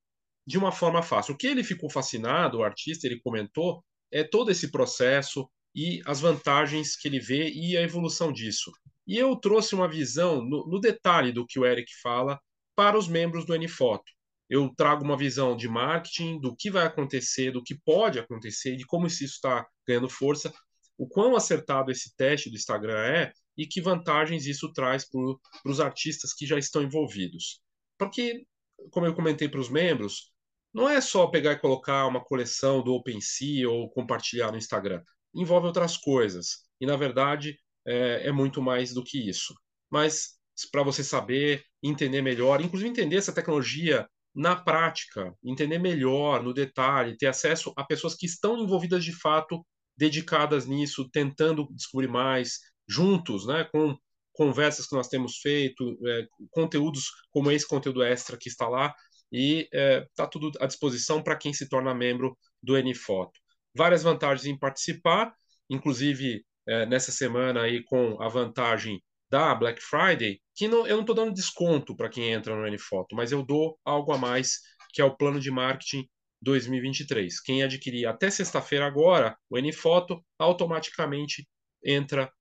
de 0.45 0.57
uma 0.57 0.71
forma 0.71 1.01
fácil. 1.01 1.33
O 1.33 1.37
que 1.37 1.47
ele 1.47 1.63
ficou 1.63 1.89
fascinado, 1.89 2.59
o 2.59 2.63
artista, 2.63 3.07
ele 3.07 3.21
comentou, 3.21 3.83
é 4.11 4.23
todo 4.23 4.51
esse 4.51 4.71
processo 4.71 5.49
e 5.75 6.01
as 6.05 6.19
vantagens 6.19 6.95
que 6.95 7.07
ele 7.07 7.19
vê 7.19 7.49
e 7.49 7.77
a 7.77 7.81
evolução 7.81 8.31
disso. 8.31 8.71
E 9.07 9.17
eu 9.17 9.35
trouxe 9.35 9.73
uma 9.75 9.87
visão 9.87 10.41
no, 10.43 10.67
no 10.67 10.79
detalhe 10.79 11.31
do 11.31 11.45
que 11.45 11.59
o 11.59 11.65
Eric 11.65 11.91
fala 12.01 12.39
para 12.75 12.97
os 12.97 13.07
membros 13.07 13.45
do 13.45 13.57
NFoto 13.57 14.11
eu 14.53 14.71
trago 14.75 15.03
uma 15.03 15.17
visão 15.17 15.57
de 15.57 15.67
marketing, 15.67 16.39
do 16.39 16.55
que 16.55 16.69
vai 16.69 16.85
acontecer, 16.85 17.49
do 17.49 17.63
que 17.63 17.73
pode 17.73 18.19
acontecer, 18.19 18.75
de 18.75 18.85
como 18.85 19.07
isso 19.07 19.23
está 19.23 19.65
ganhando 19.87 20.07
força, 20.07 20.53
o 20.95 21.07
quão 21.07 21.35
acertado 21.35 21.91
esse 21.91 22.15
teste 22.15 22.51
do 22.51 22.55
Instagram 22.55 22.99
é 22.99 23.33
e 23.57 23.67
que 23.67 23.81
vantagens 23.81 24.45
isso 24.45 24.71
traz 24.73 25.05
para 25.09 25.21
os 25.65 25.79
artistas 25.79 26.33
que 26.33 26.45
já 26.45 26.57
estão 26.57 26.81
envolvidos. 26.81 27.61
Porque, 27.97 28.45
como 28.91 29.05
eu 29.05 29.13
comentei 29.13 29.47
para 29.47 29.59
os 29.59 29.69
membros, 29.69 30.31
não 30.73 30.89
é 30.89 30.99
só 30.99 31.27
pegar 31.27 31.53
e 31.53 31.59
colocar 31.59 32.07
uma 32.07 32.23
coleção 32.23 32.83
do 32.83 32.93
OpenSea 32.93 33.69
ou 33.69 33.89
compartilhar 33.91 34.51
no 34.51 34.57
Instagram. 34.57 35.03
Envolve 35.33 35.67
outras 35.67 35.97
coisas. 35.97 36.63
E, 36.81 36.85
na 36.85 36.95
verdade, 36.95 37.57
é, 37.85 38.27
é 38.27 38.31
muito 38.31 38.61
mais 38.61 38.93
do 38.93 39.03
que 39.03 39.29
isso. 39.29 39.53
Mas 39.89 40.39
para 40.71 40.83
você 40.83 41.03
saber, 41.03 41.63
entender 41.81 42.21
melhor, 42.21 42.61
inclusive 42.61 42.89
entender 42.89 43.17
essa 43.17 43.33
tecnologia 43.33 44.07
na 44.35 44.55
prática, 44.55 45.33
entender 45.43 45.77
melhor, 45.77 46.41
no 46.41 46.53
detalhe, 46.53 47.17
ter 47.17 47.27
acesso 47.27 47.71
a 47.75 47.83
pessoas 47.83 48.15
que 48.15 48.25
estão 48.25 48.57
envolvidas 48.57 49.05
de 49.05 49.13
fato, 49.13 49.63
dedicadas 49.95 50.65
nisso, 50.65 51.09
tentando 51.11 51.67
descobrir 51.71 52.07
mais, 52.07 52.59
juntos, 52.87 53.45
né, 53.45 53.63
com 53.71 53.97
conversas 54.33 54.87
que 54.87 54.95
nós 54.95 55.07
temos 55.07 55.37
feito, 55.37 55.97
é, 56.05 56.27
conteúdos 56.51 57.11
como 57.31 57.51
esse 57.51 57.67
conteúdo 57.67 58.03
extra 58.03 58.37
que 58.37 58.49
está 58.49 58.67
lá, 58.67 58.93
e 59.31 59.61
está 59.61 59.77
é, 59.77 60.07
tá 60.15 60.27
tudo 60.27 60.51
à 60.59 60.67
disposição 60.67 61.21
para 61.21 61.35
quem 61.35 61.53
se 61.53 61.67
torna 61.67 61.93
membro 61.93 62.37
do 62.61 62.77
NFoto. 62.77 63.39
Várias 63.75 64.03
vantagens 64.03 64.45
em 64.45 64.57
participar, 64.57 65.33
inclusive 65.69 66.45
é, 66.67 66.85
nessa 66.85 67.11
semana 67.11 67.61
aí 67.61 67.83
com 67.83 68.21
a 68.21 68.27
vantagem 68.27 69.01
da 69.29 69.55
Black 69.55 69.81
Friday, 69.81 70.39
que 70.55 70.67
não, 70.67 70.85
eu 70.85 70.97
não 70.97 71.01
estou 71.01 71.15
dando 71.15 71.33
desconto 71.33 71.95
para 71.95 72.09
quem 72.09 72.31
entra 72.31 72.55
no 72.55 72.69
NFoto, 72.69 73.15
mas 73.15 73.31
eu 73.31 73.43
dou 73.43 73.79
algo 73.83 74.13
a 74.13 74.17
mais, 74.17 74.59
que 74.93 75.01
é 75.01 75.05
o 75.05 75.15
plano 75.17 75.39
de 75.39 75.49
marketing 75.49 76.07
2023. 76.39 77.41
Quem 77.41 77.63
adquirir 77.63 78.05
até 78.05 78.29
sexta-feira 78.29 78.85
agora 78.85 79.35
o 79.49 79.57
NFoto, 79.57 80.23
automaticamente 80.37 81.47
entra, 81.83 82.31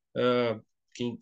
quem 0.94 1.18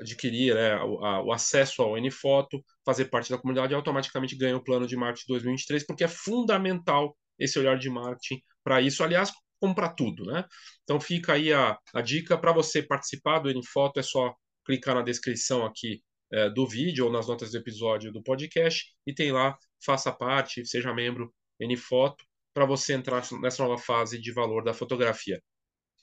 adquirir 0.00 0.54
né, 0.54 0.76
o, 0.82 1.04
a, 1.04 1.22
o, 1.22 1.32
acesso 1.32 1.82
ao 1.82 1.96
NFoto, 1.96 2.62
fazer 2.84 3.06
parte 3.06 3.30
da 3.30 3.38
comunidade, 3.38 3.74
automaticamente 3.74 4.36
ganha 4.36 4.56
o 4.56 4.64
plano 4.64 4.86
de 4.86 4.96
marketing 4.96 5.26
2023, 5.28 5.86
porque 5.86 6.04
é 6.04 6.08
fundamental 6.08 7.16
esse 7.38 7.58
olhar 7.58 7.78
de 7.78 7.88
marketing 7.88 8.42
para 8.64 8.80
isso. 8.80 9.02
Aliás, 9.02 9.32
comprar 9.60 9.90
tudo, 9.90 10.24
né? 10.24 10.44
Então 10.82 11.00
fica 11.00 11.34
aí 11.34 11.52
a, 11.52 11.78
a 11.94 12.00
dica 12.02 12.36
para 12.36 12.52
você 12.52 12.82
participar 12.82 13.38
do 13.38 13.52
NFoto, 13.52 14.00
é 14.00 14.02
só 14.02 14.34
clicar 14.64 14.94
na 14.94 15.02
descrição 15.02 15.64
aqui 15.64 16.02
é, 16.32 16.50
do 16.50 16.66
vídeo 16.66 17.06
ou 17.06 17.12
nas 17.12 17.28
notas 17.28 17.52
do 17.52 17.58
episódio 17.58 18.12
do 18.12 18.22
podcast 18.22 18.86
e 19.06 19.14
tem 19.14 19.30
lá, 19.30 19.56
faça 19.84 20.10
parte, 20.10 20.66
seja 20.66 20.92
membro 20.92 21.32
NFoto, 21.60 22.24
para 22.54 22.66
você 22.66 22.92
entrar 22.94 23.22
nessa 23.40 23.62
nova 23.62 23.78
fase 23.78 24.20
de 24.20 24.32
valor 24.32 24.64
da 24.64 24.74
fotografia. 24.74 25.40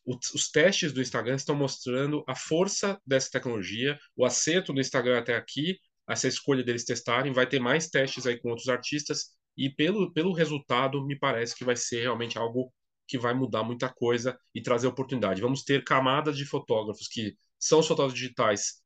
Os 0.06 0.50
testes 0.50 0.92
do 0.92 1.02
Instagram 1.02 1.36
estão 1.36 1.56
mostrando 1.56 2.24
a 2.28 2.36
força 2.36 3.00
dessa 3.06 3.30
tecnologia, 3.32 4.00
o 4.16 4.26
acerto 4.26 4.74
do 4.74 4.82
Instagram 4.82 5.20
até 5.20 5.36
aqui, 5.36 5.78
essa 6.10 6.28
escolha 6.28 6.64
deles 6.64 6.84
testarem. 6.84 7.32
Vai 7.32 7.48
ter 7.48 7.60
mais 7.60 7.90
testes 7.90 8.26
aí 8.26 8.40
com 8.40 8.50
outros 8.50 8.70
artistas 8.70 9.38
e 9.56 9.70
pelo, 9.70 10.12
pelo 10.12 10.34
resultado 10.34 11.06
me 11.06 11.18
parece 11.18 11.56
que 11.56 11.64
vai 11.64 11.76
ser 11.76 12.02
realmente 12.02 12.38
algo 12.38 12.74
que 13.08 13.18
vai 13.18 13.34
mudar 13.34 13.64
muita 13.64 13.90
coisa 13.90 14.40
e 14.54 14.62
trazer 14.62 14.88
oportunidade. 14.88 15.42
Vamos 15.42 15.64
ter 15.64 15.84
camadas 15.84 16.38
de 16.38 16.46
fotógrafos 16.46 17.08
que 17.08 17.36
são 17.60 17.80
os 17.80 17.88
fotógrafos 17.88 18.20
digitais 18.20 18.82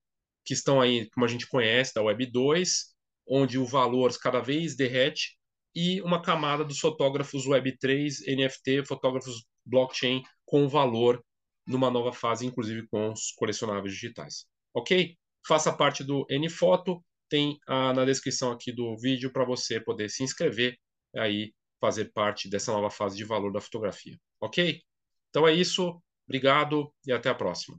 que 0.46 0.54
estão 0.54 0.82
aí, 0.82 1.10
como 1.12 1.26
a 1.26 1.30
gente 1.30 1.48
conhece, 1.48 1.94
da 1.94 2.02
Web 2.02 2.26
2, 2.26 2.94
onde 3.28 3.58
o 3.58 3.66
valor 3.66 4.12
cada 4.20 4.42
vez 4.42 4.76
derrete, 4.76 5.38
e 5.76 6.02
uma 6.02 6.22
camada 6.22 6.64
dos 6.64 6.80
fotógrafos 6.80 7.48
Web 7.48 7.78
3, 7.78 8.22
NFT, 8.28 8.86
fotógrafos 8.86 9.46
blockchain 9.66 10.24
com 10.46 10.68
valor 10.68 11.24
numa 11.66 11.90
nova 11.90 12.12
fase, 12.12 12.46
inclusive 12.46 12.88
com 12.88 13.12
os 13.12 13.32
colecionáveis 13.32 13.94
digitais. 13.94 14.46
Ok? 14.74 15.18
Faça 15.46 15.72
parte 15.74 16.04
do 16.04 16.26
NFoto, 16.30 17.04
tem 17.30 17.58
ah, 17.68 17.94
na 17.94 18.06
descrição 18.06 18.52
aqui 18.52 18.72
do 18.72 18.98
vídeo 18.98 19.32
para 19.32 19.46
você 19.46 19.80
poder 19.80 20.10
se 20.10 20.24
inscrever 20.24 20.78
aí 21.16 21.54
fazer 21.80 22.12
parte 22.14 22.50
dessa 22.50 22.72
nova 22.72 22.90
fase 22.90 23.18
de 23.18 23.26
valor 23.26 23.52
da 23.52 23.60
fotografia. 23.60 24.18
Ok? 24.40 24.82
Então 25.30 25.48
é 25.48 25.54
isso. 25.54 26.02
Obrigado 26.26 26.94
e 27.06 27.12
até 27.12 27.30
a 27.30 27.36
próxima. 27.36 27.78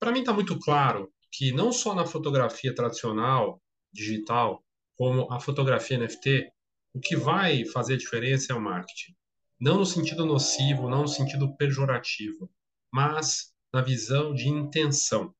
Para 0.00 0.10
mim 0.10 0.20
está 0.20 0.32
muito 0.32 0.58
claro 0.58 1.12
que 1.30 1.52
não 1.52 1.70
só 1.70 1.94
na 1.94 2.04
fotografia 2.04 2.74
tradicional, 2.74 3.60
digital, 3.92 4.64
como 4.96 5.30
a 5.32 5.40
fotografia 5.40 5.98
NFT, 5.98 6.50
o 6.94 7.00
que 7.00 7.16
vai 7.16 7.64
fazer 7.66 7.96
diferença 7.96 8.52
é 8.52 8.56
o 8.56 8.60
marketing. 8.60 9.14
Não 9.60 9.78
no 9.78 9.86
sentido 9.86 10.26
nocivo, 10.26 10.88
não 10.88 11.02
no 11.02 11.08
sentido 11.08 11.56
pejorativo, 11.56 12.50
mas 12.92 13.52
na 13.72 13.80
visão 13.80 14.34
de 14.34 14.48
intenção, 14.48 15.34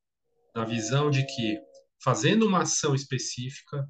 na 0.54 0.64
visão 0.64 1.10
de 1.10 1.26
que 1.26 1.58
fazendo 2.02 2.46
uma 2.46 2.62
ação 2.62 2.94
específica, 2.94 3.88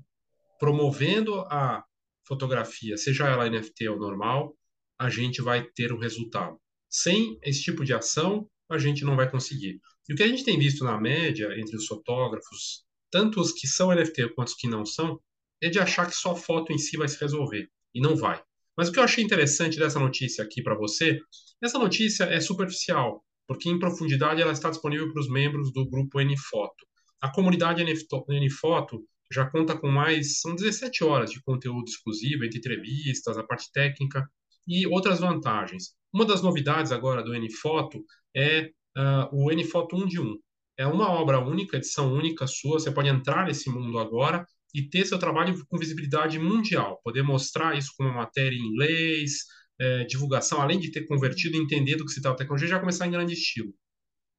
promovendo 0.58 1.40
a 1.40 1.84
fotografia, 2.26 2.96
seja 2.96 3.28
ela 3.28 3.48
NFT 3.48 3.88
ou 3.88 3.98
normal, 3.98 4.56
a 4.98 5.10
gente 5.10 5.42
vai 5.42 5.62
ter 5.62 5.92
um 5.92 5.98
resultado. 5.98 6.60
Sem 6.88 7.38
esse 7.42 7.62
tipo 7.62 7.84
de 7.84 7.94
ação, 7.94 8.48
a 8.70 8.78
gente 8.78 9.04
não 9.04 9.16
vai 9.16 9.30
conseguir. 9.30 9.80
E 10.08 10.12
o 10.12 10.16
que 10.16 10.22
a 10.22 10.28
gente 10.28 10.44
tem 10.44 10.58
visto 10.58 10.84
na 10.84 11.00
média 11.00 11.48
entre 11.58 11.76
os 11.76 11.86
fotógrafos, 11.86 12.84
tanto 13.12 13.40
os 13.40 13.52
que 13.52 13.68
são 13.68 13.94
NFT 13.94 14.30
quanto 14.30 14.48
os 14.48 14.54
que 14.54 14.66
não 14.66 14.84
são, 14.84 15.20
é 15.60 15.68
de 15.68 15.78
achar 15.78 16.06
que 16.06 16.16
só 16.16 16.34
foto 16.34 16.72
em 16.72 16.78
si 16.78 16.96
vai 16.96 17.06
se 17.06 17.20
resolver. 17.20 17.68
E 17.94 18.00
não 18.00 18.16
vai. 18.16 18.42
Mas 18.76 18.88
o 18.88 18.92
que 18.92 18.98
eu 18.98 19.02
achei 19.04 19.22
interessante 19.22 19.78
dessa 19.78 20.00
notícia 20.00 20.42
aqui 20.42 20.62
para 20.62 20.74
você, 20.74 21.20
essa 21.62 21.78
notícia 21.78 22.24
é 22.24 22.40
superficial, 22.40 23.22
porque 23.46 23.68
em 23.68 23.78
profundidade 23.78 24.40
ela 24.40 24.52
está 24.52 24.70
disponível 24.70 25.12
para 25.12 25.20
os 25.20 25.28
membros 25.28 25.72
do 25.72 25.88
grupo 25.88 26.20
NFoto. 26.20 26.86
A 27.20 27.30
comunidade 27.30 27.84
NFoto 27.84 29.06
já 29.30 29.48
conta 29.48 29.76
com 29.76 29.88
mais, 29.88 30.40
são 30.40 30.54
17 30.54 31.04
horas 31.04 31.30
de 31.30 31.42
conteúdo 31.42 31.88
exclusivo, 31.88 32.44
entre 32.44 32.58
entrevistas, 32.58 33.36
a 33.36 33.44
parte 33.44 33.70
técnica 33.72 34.26
e 34.66 34.86
outras 34.86 35.20
vantagens. 35.20 35.94
Uma 36.12 36.24
das 36.24 36.42
novidades 36.42 36.92
agora 36.92 37.22
do 37.22 37.34
NFoto 37.38 38.04
é 38.34 38.70
uh, 38.96 39.28
o 39.32 39.52
NFoto 39.52 39.96
1 39.96 40.06
de 40.06 40.20
1. 40.20 40.38
É 40.76 40.86
uma 40.86 41.10
obra 41.10 41.38
única, 41.38 41.76
edição 41.76 42.12
única 42.12 42.46
sua, 42.46 42.78
você 42.80 42.90
pode 42.90 43.08
entrar 43.08 43.46
nesse 43.46 43.68
mundo 43.70 43.98
agora 43.98 44.46
e 44.74 44.82
ter 44.88 45.04
seu 45.04 45.18
trabalho 45.18 45.54
com 45.68 45.78
visibilidade 45.78 46.38
mundial, 46.38 47.00
poder 47.04 47.22
mostrar 47.22 47.76
isso 47.76 47.92
com 47.96 48.04
uma 48.04 48.14
matéria 48.14 48.56
em 48.56 48.60
inglês, 48.60 49.32
é, 49.78 50.04
divulgação, 50.04 50.60
além 50.60 50.80
de 50.80 50.90
ter 50.90 51.06
convertido, 51.06 51.56
entender 51.56 51.96
do 51.96 52.06
que 52.06 52.12
se 52.12 52.22
trata 52.22 52.36
a 52.36 52.38
tecnologia, 52.38 52.68
já 52.68 52.80
começar 52.80 53.06
em 53.06 53.10
grande 53.10 53.34
estilo. 53.34 53.74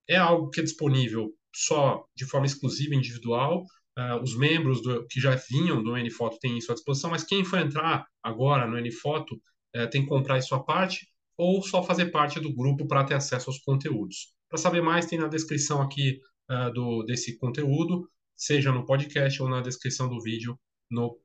É 0.07 0.17
algo 0.17 0.49
que 0.49 0.59
é 0.59 0.63
disponível 0.63 1.31
só 1.55 2.05
de 2.15 2.25
forma 2.25 2.45
exclusiva, 2.45 2.95
individual. 2.95 3.63
Uh, 3.97 4.21
os 4.23 4.35
membros 4.35 4.81
do, 4.81 5.05
que 5.07 5.19
já 5.21 5.35
vinham 5.49 5.83
do 5.83 5.95
NFoto 5.95 6.39
têm 6.39 6.57
isso 6.57 6.71
à 6.71 6.75
disposição, 6.75 7.11
mas 7.11 7.23
quem 7.23 7.45
for 7.45 7.59
entrar 7.59 8.07
agora 8.23 8.67
no 8.67 8.79
NFoto 8.79 9.35
uh, 9.35 9.89
tem 9.89 10.01
que 10.01 10.09
comprar 10.09 10.39
isso 10.39 10.55
à 10.55 10.63
parte 10.63 11.07
ou 11.37 11.61
só 11.61 11.83
fazer 11.83 12.07
parte 12.07 12.39
do 12.39 12.53
grupo 12.53 12.87
para 12.87 13.03
ter 13.03 13.13
acesso 13.13 13.49
aos 13.49 13.59
conteúdos. 13.59 14.32
Para 14.53 14.61
saber 14.61 14.83
mais, 14.83 15.07
tem 15.07 15.17
na 15.17 15.27
descrição 15.27 15.81
aqui 15.81 16.21
uh, 16.47 16.71
do, 16.71 17.01
desse 17.01 17.39
conteúdo, 17.39 18.07
seja 18.35 18.71
no 18.71 18.85
podcast 18.85 19.41
ou 19.41 19.49
na 19.49 19.61
descrição 19.61 20.07
do 20.07 20.21
vídeo 20.21 20.59
no, 20.91 21.19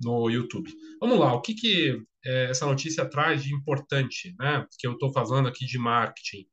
no 0.00 0.30
YouTube. 0.30 0.72
Vamos 1.00 1.18
lá, 1.18 1.34
o 1.34 1.40
que, 1.40 1.54
que 1.54 2.00
é, 2.24 2.44
essa 2.50 2.66
notícia 2.66 3.04
traz 3.04 3.42
de 3.42 3.52
importante, 3.52 4.32
né? 4.38 4.64
Que 4.78 4.86
eu 4.86 4.92
estou 4.92 5.12
falando 5.12 5.48
aqui 5.48 5.66
de 5.66 5.76
marketing. 5.76 6.46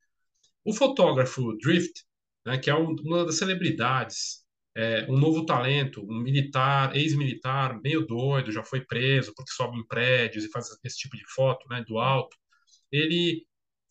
O 0.64 0.74
fotógrafo 0.74 1.56
Drift, 1.58 2.04
né, 2.44 2.58
que 2.58 2.72
é 2.72 2.76
um, 2.76 2.96
uma 3.04 3.24
das 3.24 3.38
celebridades, 3.38 4.44
é, 4.76 5.06
um 5.08 5.20
novo 5.20 5.46
talento, 5.46 6.02
um 6.10 6.24
militar, 6.24 6.96
ex-militar, 6.96 7.80
meio 7.84 8.04
doido, 8.04 8.52
já 8.52 8.64
foi 8.64 8.82
preso 8.82 9.32
porque 9.36 9.52
sobe 9.52 9.78
em 9.78 9.86
prédios 9.86 10.44
e 10.44 10.50
faz 10.50 10.76
esse 10.84 10.98
tipo 10.98 11.16
de 11.16 11.24
foto, 11.28 11.70
né, 11.70 11.86
do 11.88 12.00
alto. 12.00 12.36
Ele 12.92 13.46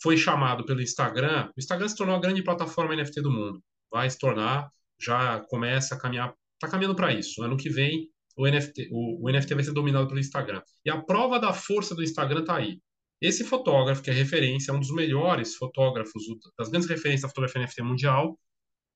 foi 0.05 0.19
chamado 0.19 0.67
pelo 0.67 0.83
Instagram. 0.83 1.49
O 1.57 1.59
Instagram 1.59 1.89
se 1.89 1.97
tornou 1.97 2.15
a 2.15 2.21
grande 2.21 2.43
plataforma 2.43 2.95
NFT 2.95 3.23
do 3.23 3.31
mundo. 3.31 3.65
Vai 3.91 4.11
se 4.11 4.19
tornar, 4.19 4.71
já 5.01 5.41
começa 5.49 5.95
a 5.95 5.99
caminhar, 5.99 6.35
está 6.57 6.71
caminhando 6.71 6.95
para 6.95 7.11
isso. 7.15 7.43
Ano 7.43 7.57
que 7.57 7.71
vem 7.71 8.11
o 8.37 8.47
NFT, 8.47 8.91
o, 8.93 9.27
o 9.27 9.33
NFT 9.33 9.55
vai 9.55 9.65
ser 9.65 9.73
dominado 9.73 10.07
pelo 10.07 10.21
Instagram. 10.21 10.61
E 10.85 10.91
a 10.91 11.01
prova 11.01 11.41
da 11.41 11.55
força 11.55 11.95
do 11.95 12.03
Instagram 12.03 12.41
está 12.41 12.57
aí. 12.57 12.83
Esse 13.19 13.45
fotógrafo, 13.45 14.03
que 14.03 14.11
é 14.11 14.13
referência, 14.13 14.73
é 14.73 14.75
um 14.75 14.81
dos 14.81 14.93
melhores 14.93 15.55
fotógrafos, 15.57 16.23
das 16.59 16.69
grandes 16.69 16.87
referências 16.87 17.23
da 17.23 17.29
fotografia 17.29 17.63
NFT 17.63 17.83
mundial, 17.83 18.39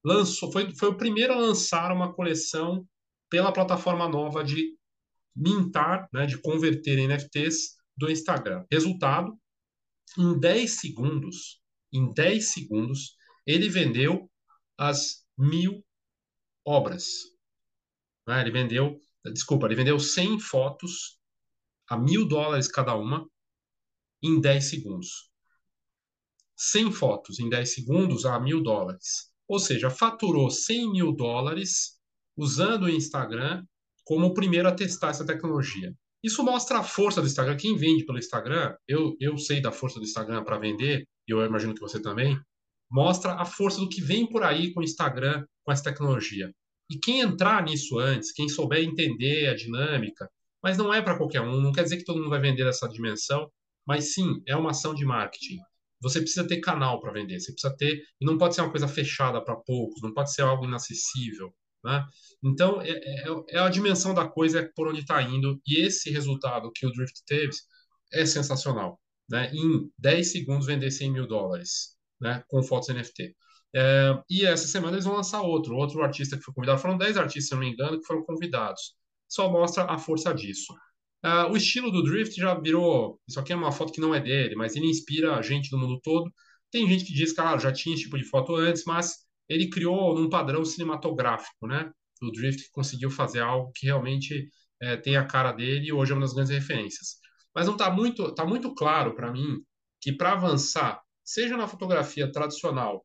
lançou, 0.05 0.53
foi, 0.53 0.75
foi 0.77 0.90
o 0.90 0.97
primeiro 0.99 1.33
a 1.33 1.38
lançar 1.38 1.90
uma 1.90 2.12
coleção 2.12 2.87
pela 3.31 3.51
plataforma 3.51 4.07
nova 4.07 4.44
de 4.44 4.77
mintar, 5.35 6.07
né, 6.12 6.27
de 6.27 6.37
converter 6.37 6.99
NFTs 7.09 7.79
do 7.97 8.11
Instagram. 8.11 8.66
Resultado, 8.71 9.35
em 10.16 10.38
10 10.38 10.81
segundos, 10.81 11.61
em 11.92 12.12
10 12.12 12.53
segundos, 12.53 13.16
ele 13.47 13.68
vendeu 13.68 14.31
as 14.77 15.27
mil 15.37 15.85
obras. 16.64 17.07
Né? 18.27 18.40
Ele 18.42 18.51
vendeu 18.51 19.01
Desculpa, 19.33 19.66
ele 19.66 19.75
vendeu 19.75 19.99
100 19.99 20.40
fotos 20.40 21.18
a 21.88 21.97
mil 21.97 22.27
dólares 22.27 22.68
cada 22.68 22.94
uma 22.94 23.29
em 24.23 24.40
10 24.40 24.64
segundos. 24.64 25.31
100 26.57 26.92
fotos 26.92 27.38
em 27.38 27.49
10 27.49 27.73
segundos 27.73 28.27
a 28.27 28.38
mil 28.40 28.62
dólares. 28.62 29.33
Ou 29.47 29.59
seja, 29.59 29.90
faturou 29.90 30.51
100 30.51 30.92
mil 30.92 31.12
dólares 31.12 31.99
usando 32.37 32.85
o 32.85 32.88
Instagram 32.88 33.64
como 34.05 34.27
o 34.27 34.35
primeiro 34.35 34.68
a 34.68 34.75
testar 34.75 35.11
essa 35.11 35.27
tecnologia. 35.27 35.94
Isso 36.22 36.42
mostra 36.42 36.78
a 36.78 36.83
força 36.83 37.20
do 37.20 37.26
Instagram. 37.26 37.57
Quem 37.57 37.76
vende 37.76 38.04
pelo 38.04 38.18
Instagram, 38.18 38.74
eu, 38.87 39.16
eu 39.20 39.38
sei 39.38 39.61
da 39.61 39.70
força 39.70 40.00
do 40.00 40.04
Instagram 40.04 40.42
para 40.42 40.59
vender, 40.59 41.04
e 41.28 41.33
eu 41.33 41.44
imagino 41.44 41.74
que 41.74 41.81
você 41.81 42.00
também, 42.00 42.38
mostra 42.90 43.35
a 43.35 43.44
força 43.44 43.78
do 43.78 43.88
que 43.88 44.00
vem 44.00 44.26
por 44.26 44.42
aí 44.42 44.72
com 44.72 44.81
o 44.81 44.85
Instagram, 44.85 45.44
com 45.62 45.72
essa 45.72 45.85
tecnologia. 45.85 46.52
E 46.90 46.98
quem 46.98 47.20
entrar 47.20 47.62
nisso 47.62 47.98
antes, 47.98 48.33
quem 48.33 48.48
souber 48.48 48.83
entender 48.83 49.48
a 49.48 49.54
dinâmica, 49.54 50.28
mas 50.62 50.76
não 50.76 50.92
é 50.92 51.00
para 51.02 51.16
qualquer 51.16 51.42
um, 51.42 51.61
não 51.61 51.72
quer 51.72 51.85
dizer 51.85 51.98
que 51.98 52.04
todo 52.04 52.18
mundo 52.18 52.31
vai 52.31 52.40
vender 52.40 52.66
essa 52.66 52.88
dimensão, 52.88 53.48
mas 53.87 54.14
sim, 54.14 54.42
é 54.46 54.57
uma 54.57 54.70
ação 54.70 54.94
de 54.94 55.04
marketing. 55.04 55.59
Você 56.00 56.20
precisa 56.20 56.46
ter 56.46 56.61
canal 56.61 57.00
para 57.00 57.12
vender, 57.12 57.40
você 57.40 57.52
precisa 57.52 57.76
ter, 57.76 58.02
e 58.20 58.24
não 58.24 58.38
pode 58.38 58.54
ser 58.54 58.62
uma 58.62 58.70
coisa 58.70 58.88
fechada 58.88 59.42
para 59.42 59.57
poucos, 59.57 60.00
não 60.02 60.12
pode 60.12 60.33
ser 60.33 60.42
algo 60.42 60.64
inacessível. 60.64 61.52
Né? 61.88 62.07
Então, 62.44 62.83
é, 62.83 62.90
é, 62.90 63.24
é, 63.48 63.59
a 63.59 63.70
dimensão 63.70 64.12
da 64.12 64.29
coisa 64.29 64.61
é 64.61 64.70
por 64.74 64.87
onde 64.88 65.01
está 65.01 65.22
indo, 65.22 65.59
e 65.66 65.81
esse 65.81 66.11
resultado 66.11 66.70
que 66.72 66.87
o 66.87 66.92
Drift 66.92 67.22
teve 67.27 67.53
é 68.12 68.27
sensacional. 68.27 69.01
Né? 69.29 69.51
Em 69.55 69.90
10 69.98 70.31
segundos, 70.33 70.66
vender 70.66 70.90
100 70.90 71.11
mil 71.12 71.27
dólares 71.27 71.96
né? 72.20 72.44
com 72.48 72.62
fotos 72.62 72.88
NFT. 72.90 73.35
É, 73.74 74.22
e 74.31 74.44
essa 74.44 74.66
semana 74.66 74.94
eles 74.94 75.05
vão 75.05 75.16
lançar 75.16 75.40
outro, 75.42 75.77
outro 75.77 76.03
artista 76.03 76.37
que 76.37 76.42
foi 76.42 76.55
convidado. 76.55 76.81
Foram 76.81 76.98
10 76.98 77.16
artistas, 77.16 77.48
se 77.48 77.53
não 77.53 77.61
me 77.61 77.70
engano, 77.72 77.98
que 77.98 78.07
foram 78.07 78.24
convidados. 78.24 78.94
Só 79.29 79.51
mostra 79.51 79.85
a 79.85 79.98
força 79.98 80.35
disso. 80.35 80.74
É, 81.24 81.44
o 81.44 81.57
estilo 81.57 81.90
do 81.90 82.03
Drift 82.03 82.37
já 82.37 82.55
virou. 82.55 83.20
Isso 83.27 83.40
aqui 83.40 83.53
é 83.53 83.57
uma 83.57 83.72
foto 83.72 83.92
que 83.92 84.01
não 84.01 84.14
é 84.14 84.20
dele, 84.20 84.55
mas 84.57 84.77
ele 84.77 84.87
inspira 84.87 85.37
a 85.37 85.42
gente 85.42 85.70
do 85.70 85.79
mundo 85.79 86.01
todo. 86.03 86.31
Tem 86.70 86.87
gente 86.88 87.05
que 87.05 87.14
diz 87.14 87.33
que 87.33 87.40
ah, 87.40 87.57
já 87.59 87.72
tinha 87.72 87.94
esse 87.94 88.05
tipo 88.05 88.18
de 88.18 88.24
foto 88.24 88.55
antes, 88.55 88.85
mas 88.85 89.28
ele 89.48 89.70
criou 89.70 90.14
num 90.18 90.28
padrão 90.28 90.64
cinematográfico, 90.64 91.66
né? 91.66 91.90
Do 92.20 92.32
Drift 92.32 92.70
conseguiu 92.72 93.11
fazer 93.11 93.40
algo 93.40 93.72
que 93.74 93.87
realmente 93.87 94.48
é, 94.80 94.96
tem 94.96 95.16
a 95.16 95.26
cara 95.26 95.52
dele 95.52 95.87
e 95.87 95.92
hoje 95.92 96.12
é 96.12 96.14
uma 96.14 96.22
das 96.22 96.34
grandes 96.34 96.52
referências. 96.52 97.16
Mas 97.54 97.66
não 97.66 97.74
está 97.74 97.90
muito, 97.90 98.34
tá 98.34 98.44
muito 98.44 98.74
claro 98.74 99.14
para 99.14 99.32
mim 99.32 99.62
que 100.00 100.12
para 100.12 100.32
avançar, 100.32 101.00
seja 101.24 101.56
na 101.56 101.66
fotografia 101.66 102.30
tradicional 102.30 103.04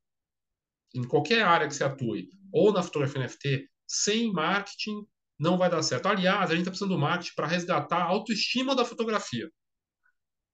em 0.94 1.04
qualquer 1.04 1.44
área 1.44 1.68
que 1.68 1.74
você 1.74 1.84
atue, 1.84 2.30
ou 2.52 2.72
na 2.72 2.84
fotografia 2.84 3.24
NFT, 3.24 3.68
sem 3.88 4.32
marketing 4.32 5.06
não 5.40 5.58
vai 5.58 5.70
dar 5.70 5.82
certo. 5.82 6.06
Aliás, 6.08 6.50
a 6.50 6.54
gente 6.54 6.60
está 6.60 6.72
precisando 6.72 6.94
do 6.94 7.00
marketing 7.00 7.34
para 7.36 7.48
resgatar 7.48 7.98
a 7.98 8.06
autoestima 8.06 8.76
da 8.76 8.86
fotografia. 8.86 9.50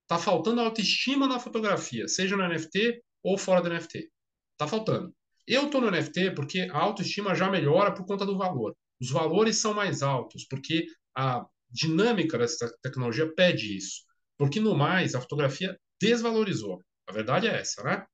Está 0.03 0.17
faltando 0.17 0.61
autoestima 0.61 1.27
na 1.27 1.39
fotografia, 1.39 2.07
seja 2.07 2.35
no 2.35 2.47
NFT 2.47 3.01
ou 3.21 3.37
fora 3.37 3.61
do 3.61 3.69
NFT. 3.69 4.09
Está 4.53 4.67
faltando. 4.67 5.13
Eu 5.49 5.65
estou 5.65 5.81
no 5.81 5.89
NFT 5.89 6.35
porque 6.35 6.69
a 6.71 6.77
autoestima 6.77 7.33
já 7.33 7.49
melhora 7.49 7.91
por 7.91 8.05
conta 8.05 8.23
do 8.23 8.37
valor. 8.37 8.77
Os 9.01 9.09
valores 9.09 9.57
são 9.57 9.73
mais 9.73 10.03
altos, 10.03 10.45
porque 10.47 10.85
a 11.17 11.43
dinâmica 11.71 12.37
dessa 12.37 12.71
tecnologia 12.83 13.33
pede 13.33 13.75
isso. 13.75 14.03
Porque 14.37 14.59
no 14.59 14.77
mais, 14.77 15.15
a 15.15 15.21
fotografia 15.21 15.75
desvalorizou. 15.99 16.79
A 17.07 17.11
verdade 17.11 17.47
é 17.47 17.59
essa, 17.59 17.81
né? 17.81 18.05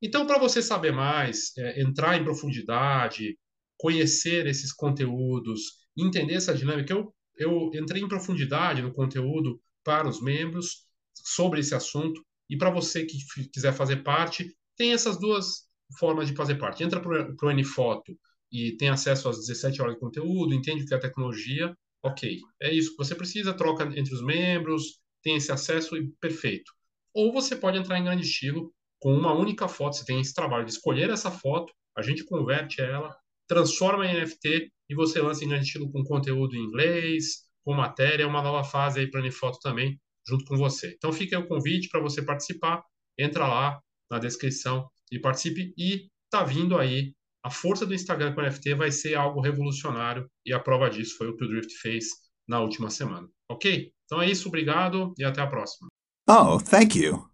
Então, 0.00 0.26
para 0.26 0.38
você 0.38 0.62
saber 0.62 0.90
mais, 0.90 1.54
é, 1.58 1.82
entrar 1.82 2.16
em 2.16 2.24
profundidade, 2.24 3.38
conhecer 3.76 4.46
esses 4.46 4.72
conteúdos, 4.72 5.60
entender 5.94 6.32
essa 6.32 6.54
dinâmica, 6.54 6.94
eu, 6.94 7.14
eu 7.36 7.70
entrei 7.74 8.00
em 8.00 8.08
profundidade 8.08 8.80
no 8.80 8.94
conteúdo 8.94 9.60
para 9.84 10.08
os 10.08 10.22
membros 10.22 10.86
sobre 11.12 11.60
esse 11.60 11.74
assunto. 11.74 12.24
E 12.48 12.56
para 12.56 12.70
você 12.70 13.04
que 13.04 13.18
quiser 13.52 13.74
fazer 13.74 14.02
parte, 14.02 14.56
tem 14.78 14.94
essas 14.94 15.20
duas 15.20 15.68
formas 15.98 16.28
de 16.28 16.34
fazer 16.34 16.56
parte. 16.56 16.82
Entra 16.82 17.00
para 17.00 17.34
o 17.42 17.52
NFoto 17.52 18.16
e 18.50 18.76
tem 18.76 18.88
acesso 18.88 19.28
às 19.28 19.38
17 19.38 19.82
horas 19.82 19.94
de 19.94 20.00
conteúdo, 20.00 20.54
entende 20.54 20.84
o 20.84 20.86
que 20.86 20.94
é 20.94 20.98
tecnologia, 20.98 21.76
ok. 22.02 22.38
É 22.60 22.72
isso 22.72 22.90
que 22.90 22.96
você 22.96 23.14
precisa, 23.14 23.52
troca 23.52 23.84
entre 23.96 24.14
os 24.14 24.22
membros, 24.22 25.00
tem 25.22 25.36
esse 25.36 25.50
acesso 25.50 25.96
e 25.96 26.08
perfeito. 26.20 26.72
Ou 27.12 27.32
você 27.32 27.56
pode 27.56 27.78
entrar 27.78 27.98
em 27.98 28.04
grande 28.04 28.24
estilo 28.24 28.72
com 29.00 29.14
uma 29.14 29.32
única 29.32 29.68
foto. 29.68 29.96
Você 29.96 30.04
tem 30.04 30.20
esse 30.20 30.34
trabalho 30.34 30.64
de 30.64 30.72
escolher 30.72 31.10
essa 31.10 31.30
foto, 31.30 31.72
a 31.96 32.02
gente 32.02 32.24
converte 32.24 32.80
ela, 32.80 33.16
transforma 33.46 34.06
em 34.06 34.20
NFT 34.20 34.72
e 34.88 34.94
você 34.94 35.20
lança 35.20 35.44
em 35.44 35.48
grande 35.48 35.66
estilo 35.66 35.90
com 35.90 36.02
conteúdo 36.02 36.56
em 36.56 36.64
inglês, 36.64 37.44
com 37.64 37.72
matéria, 37.72 38.26
uma 38.26 38.42
nova 38.42 38.64
fase 38.64 39.00
aí 39.00 39.10
para 39.10 39.20
a 39.20 39.22
Unifoto 39.22 39.58
também, 39.60 40.00
junto 40.26 40.44
com 40.44 40.56
você. 40.56 40.94
Então 40.96 41.12
fica 41.12 41.36
aí 41.36 41.42
o 41.42 41.46
convite 41.46 41.88
para 41.88 42.00
você 42.00 42.22
participar, 42.22 42.82
entra 43.18 43.46
lá 43.46 43.80
na 44.10 44.18
descrição 44.18 44.88
e 45.10 45.18
participe 45.18 45.74
e 45.76 46.08
tá 46.30 46.42
vindo 46.42 46.76
aí 46.76 47.12
a 47.44 47.50
força 47.50 47.84
do 47.84 47.94
Instagram 47.94 48.34
com 48.34 48.40
NFT 48.40 48.74
vai 48.74 48.90
ser 48.90 49.14
algo 49.14 49.40
revolucionário 49.40 50.26
e 50.46 50.52
a 50.52 50.58
prova 50.58 50.88
disso 50.88 51.16
foi 51.18 51.28
o 51.28 51.36
que 51.36 51.44
o 51.44 51.48
Drift 51.48 51.72
fez 51.74 52.06
na 52.48 52.60
última 52.60 52.88
semana. 52.88 53.28
Ok? 53.50 53.92
Então 54.06 54.22
é 54.22 54.30
isso, 54.30 54.48
obrigado 54.48 55.12
e 55.18 55.24
até 55.24 55.42
a 55.42 55.46
próxima. 55.46 55.88
Oh, 56.28 56.58
thank 56.58 56.98
you. 56.98 57.33